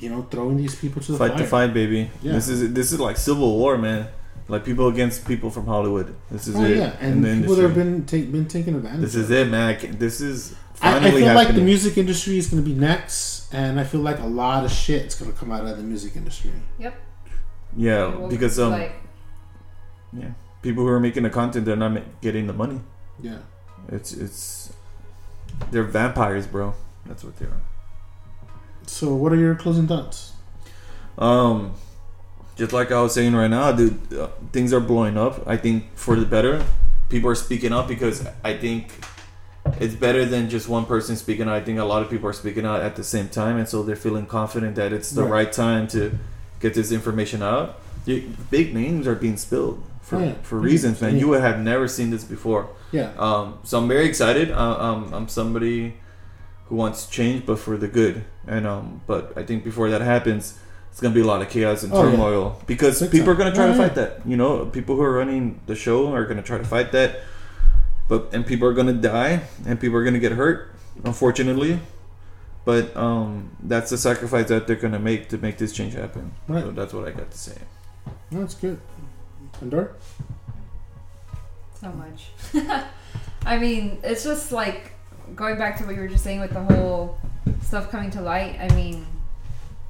[0.00, 1.38] you know throwing these people to the Fight fire.
[1.38, 2.10] to fight, baby.
[2.22, 2.32] Yeah.
[2.32, 4.08] This is this is like civil war, man.
[4.46, 6.14] Like people against people from Hollywood.
[6.30, 6.76] This is Oh it.
[6.76, 9.00] yeah, and the people that have been take, been taken advantage.
[9.00, 9.22] This of.
[9.22, 9.74] is it, man.
[9.74, 12.74] I This is I, I finally feel like the music industry is going to be
[12.78, 15.76] next, and I feel like a lot of shit is going to come out of
[15.78, 16.50] the music industry.
[16.78, 16.94] Yep.
[17.76, 18.92] Yeah, It will because um, like,
[20.12, 20.32] yeah,
[20.62, 22.80] people who are making the content, they're not ma- getting the money.
[23.22, 23.38] Yeah.
[23.88, 24.72] It's it's
[25.70, 26.74] they're vampires, bro.
[27.06, 27.60] That's what they are.
[28.86, 30.32] So, what are your closing thoughts?
[31.18, 31.74] Um,
[32.56, 35.46] just like I was saying right now, dude, uh, things are blowing up.
[35.46, 36.64] I think for the better.
[37.08, 38.90] People are speaking up because I think
[39.80, 41.54] it's better than just one person speaking out.
[41.54, 43.82] I think a lot of people are speaking out at the same time, and so
[43.82, 45.30] they're feeling confident that it's the Right.
[45.30, 46.18] right, time to
[46.60, 47.80] get this information out.
[48.06, 50.34] You, big names are being spilled for, yeah.
[50.42, 51.14] for reasons, man.
[51.14, 51.20] Yeah.
[51.20, 52.68] You would have never seen this before.
[52.92, 53.12] Yeah.
[53.18, 54.50] Um, so I'm very excited.
[54.50, 55.94] Uh, um, I'm somebody
[56.66, 58.24] who wants change, but for the good.
[58.46, 60.58] And um, but I think before that happens,
[60.90, 62.10] it's gonna be a lot of chaos and Oh, yeah.
[62.10, 63.34] turmoil because Big people time.
[63.34, 63.86] are gonna try Oh, to yeah.
[63.88, 64.20] fight that.
[64.26, 67.20] You know, people who are running the show are gonna try to fight that.
[68.08, 71.80] But and people are gonna die and people are gonna get hurt, unfortunately.
[72.64, 76.32] But um, that's the sacrifice that they're gonna make to make this change happen.
[76.48, 76.62] Right.
[76.64, 77.58] So that's what I got to say.
[78.32, 78.80] That's good.
[79.60, 79.92] And Andor?
[81.80, 82.28] so much.
[83.46, 84.92] I mean, it's just like
[85.34, 87.18] going back to what you were just saying with the whole
[87.62, 88.58] stuff coming to light.
[88.60, 89.06] I mean,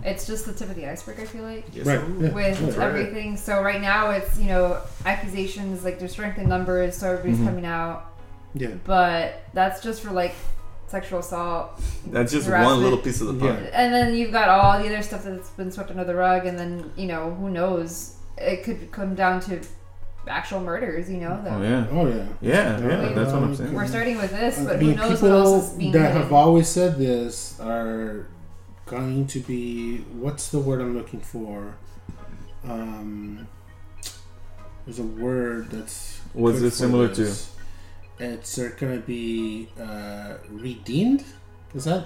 [0.05, 1.19] it's just the tip of the iceberg.
[1.21, 2.01] I feel like Yes, Right.
[2.21, 2.33] Yeah.
[2.35, 2.87] with Right.
[2.89, 3.37] everything.
[3.37, 7.47] So right now it's you know accusations like there's strength in numbers, so everybody's Mhm.
[7.47, 8.07] coming out.
[8.55, 8.69] Yeah.
[8.85, 10.35] But that's just for like
[10.87, 11.81] sexual assault,
[12.13, 13.53] That's just one little piece of the Yeah.
[13.55, 13.71] pie.
[13.73, 16.57] and then you've got all the other stuff that's been swept under the rug, and
[16.59, 19.61] then you know who knows it could come down to
[20.29, 21.11] actual murders.
[21.11, 21.87] You know, that Oh yeah.
[21.91, 22.27] Oh, yeah.
[22.41, 23.13] Yeah, yeah, Yeah.
[23.15, 23.73] that's what I'm saying.
[23.73, 26.07] we're starting with this, I but mean, who knows what people else is being that
[26.09, 26.23] hidden.
[26.23, 28.27] have always said this are
[28.87, 31.77] going to be what's the word I'm looking for?
[32.65, 33.47] Um,
[34.87, 37.51] there's a word that's What's it similar this.
[38.19, 41.25] It's gonna be uh, redeemed.
[41.75, 42.05] Is that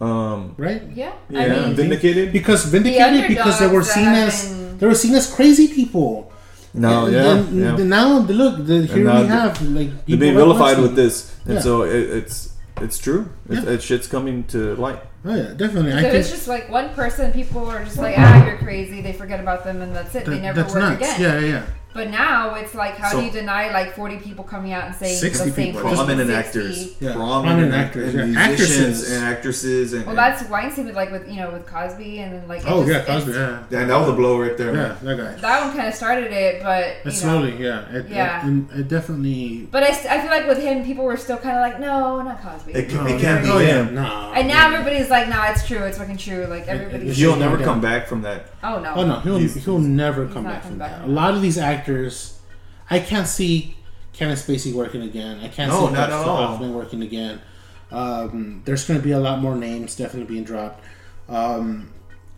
[0.00, 0.82] Um, right?
[0.94, 2.32] yeah, yeah, I mean, vindicated.
[2.32, 6.32] Because the vindicated because they were seen as been- they were seen as crazy people.
[6.76, 7.76] No, And yeah, then- yeah.
[7.76, 10.94] then now look, the, here now we they- have like They're people being vilified with
[10.94, 11.60] this, and Yeah.
[11.60, 12.52] so it, it's
[12.82, 13.30] it's true.
[13.48, 13.70] It's, Yeah.
[13.72, 15.00] it, shit's coming to light.
[15.24, 15.92] Oh yeah, definitely.
[15.92, 19.00] So I it's just like one person, people are just like, ah, you're crazy.
[19.00, 20.26] They forget about them and that's it.
[20.26, 20.96] they never work nuts.
[21.00, 21.20] again.
[21.20, 21.62] Yeah, yeah, yeah.
[21.96, 24.94] But now it's like, how So- do you deny like 40 people coming out and
[24.94, 25.80] saying 60 the same people.
[25.82, 25.94] thing?
[25.96, 26.34] Prominent 60.
[26.60, 27.12] actors, Yeah.
[27.14, 28.46] prominent, Prominent actors, actors, and yeah.
[28.48, 29.12] musicians Actresses.
[29.12, 32.48] and actresses, and, Well, that's Weinstein with like with you know with Cosby and then
[32.48, 32.62] like.
[32.66, 33.32] Oh just- yeah, Cosby.
[33.32, 34.74] Yeah, and that was a blow right there.
[34.74, 34.96] yeah, man.
[35.02, 35.40] that guy.
[35.40, 37.10] That one kind of started it, but you know.
[37.10, 37.80] slowly, yeah.
[37.92, 38.46] It, Yeah.
[38.46, 39.68] It, it definitely.
[39.70, 42.42] But I, I feel like with him, people were still kind of like, no, not
[42.42, 42.72] Cosby.
[42.72, 43.94] It, can, No, it can't be oh, yeah, him.
[43.94, 44.32] no.
[44.34, 45.78] and now everybody's like, nah, it's true.
[45.84, 46.46] It's fucking true.
[46.46, 47.16] Like everybody's.
[47.16, 48.46] He'll never come back from that.
[48.62, 48.92] Oh no.
[48.96, 51.04] Oh no, he'll he'll never come back from that.
[51.04, 51.85] A lot of these actors,
[52.90, 53.76] I can't see
[54.12, 55.40] Kevin Spacey working again.
[55.40, 56.46] I can't No, see not Dustin at all.
[56.46, 57.40] Hoffman working again.
[57.90, 60.84] Um, there's going to be a lot more names definitely being dropped,
[61.28, 61.92] um,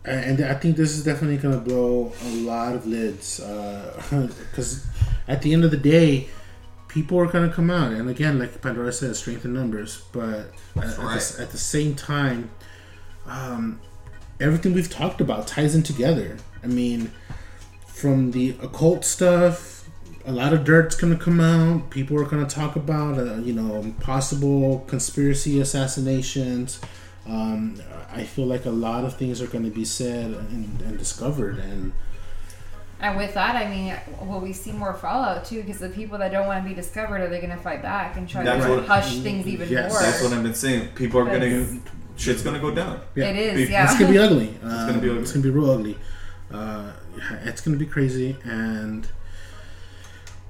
[0.05, 3.39] and I think this is definitely going to blow a lot of lids
[4.09, 4.85] because
[5.27, 6.29] at the end of the day.
[6.87, 10.01] People are going to come out, and again, like Pandora said, strength in numbers.
[10.11, 11.21] But at, at, right.
[11.21, 12.49] the, at the same time,
[13.27, 13.79] um,
[14.39, 16.37] everything we've talked about ties in together.
[16.63, 17.11] I mean,
[17.99, 19.87] from the occult stuff,
[20.25, 21.89] a lot of dirt's gonna come out.
[21.89, 26.79] People are gonna talk about, uh, you know, possible conspiracy assassinations.
[27.27, 27.81] Um,
[28.11, 31.91] I feel like a lot of things are gonna be said and, and discovered, and
[33.01, 33.95] And with that, I mean,
[34.27, 35.61] will we see more fallout too?
[35.61, 38.17] Because the people that don't want to be discovered, are they going to fight back
[38.17, 39.93] and try That's to what- hush things even Yes.
[39.93, 40.01] more?
[40.01, 40.89] That's what I've been saying.
[40.95, 41.65] People are gonna,
[42.17, 42.99] shit's gonna go down.
[43.15, 43.83] yeah, It is, People- yeah.
[43.89, 44.49] it's gonna be ugly.
[44.61, 45.21] Um, gonna be ugly.
[45.21, 45.97] It's gonna be real ugly.
[46.53, 46.91] Uh,
[47.43, 49.07] it's gonna be crazy, and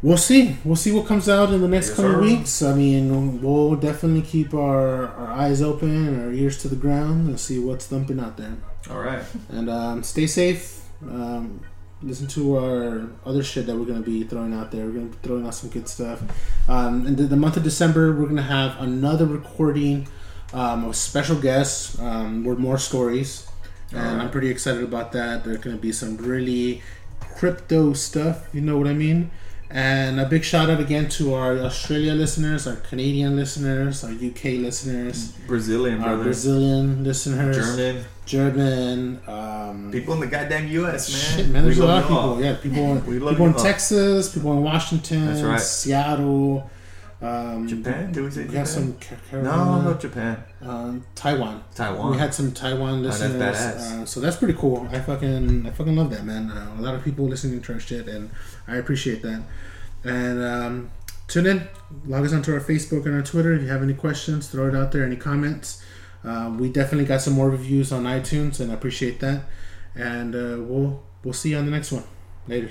[0.02, 0.58] we'll see.
[0.64, 2.22] We'll see what comes out in the next Yes, couple of sir.
[2.22, 2.62] weeks.
[2.62, 7.28] I mean, we'll definitely keep our, our eyes open and our ears to the ground
[7.28, 8.56] and see what's thumping out there.
[8.90, 9.24] All right.
[9.50, 10.82] And um, stay safe.
[11.02, 11.62] Um,
[12.02, 14.86] listen to our other shit that we're going to be throwing out there.
[14.86, 16.22] We're going to be throwing out some good stuff.
[16.70, 20.08] Um, and the, the month of December, we're going to have another recording
[20.54, 23.49] um, of special guests um, with more stories.
[23.92, 24.22] And Alright.
[24.22, 25.44] I'm pretty excited about that.
[25.44, 26.82] There's going to be some really
[27.36, 29.32] crypto stuff, you know what I mean?
[29.72, 34.58] And a big shout out again to our Australia listeners, our Canadian listeners, our UK
[34.66, 41.12] listeners, Brazilian our brothers, Brazilian listeners, German, German, um, people in the goddamn U.S.
[41.12, 41.38] Man.
[41.38, 42.36] Shit, man, there's We a lot of you all.
[42.38, 42.44] people.
[42.46, 43.60] Yeah, people in, people in all.
[43.60, 45.62] Texas, people in Washington, right.
[45.62, 46.68] Seattle,
[47.22, 48.12] um, Japan?
[48.12, 48.62] Did we say We Japan?
[48.62, 48.96] got some no,
[49.30, 51.64] Carolina, no, Japan, um, Taiwan.
[51.76, 52.12] Taiwan.
[52.12, 54.02] We had some Taiwan that's listeners, badass.
[54.02, 54.88] uh, so that's pretty cool.
[54.92, 56.50] I fucking, I fucking love that, man.
[56.50, 58.30] Uh, a lot of people listening to our shit, and
[58.68, 59.44] I appreciate that.
[60.04, 60.92] And um,
[61.28, 61.68] tune in,
[62.06, 63.54] log us onto our Facebook and our Twitter.
[63.54, 65.04] If you have any questions, throw it out there.
[65.04, 65.84] Any comments?
[66.24, 69.44] Uh, we definitely got some more reviews on iTunes, and I appreciate that.
[69.96, 72.04] And uh, we'll we'll see you on the next one.
[72.48, 72.70] Later.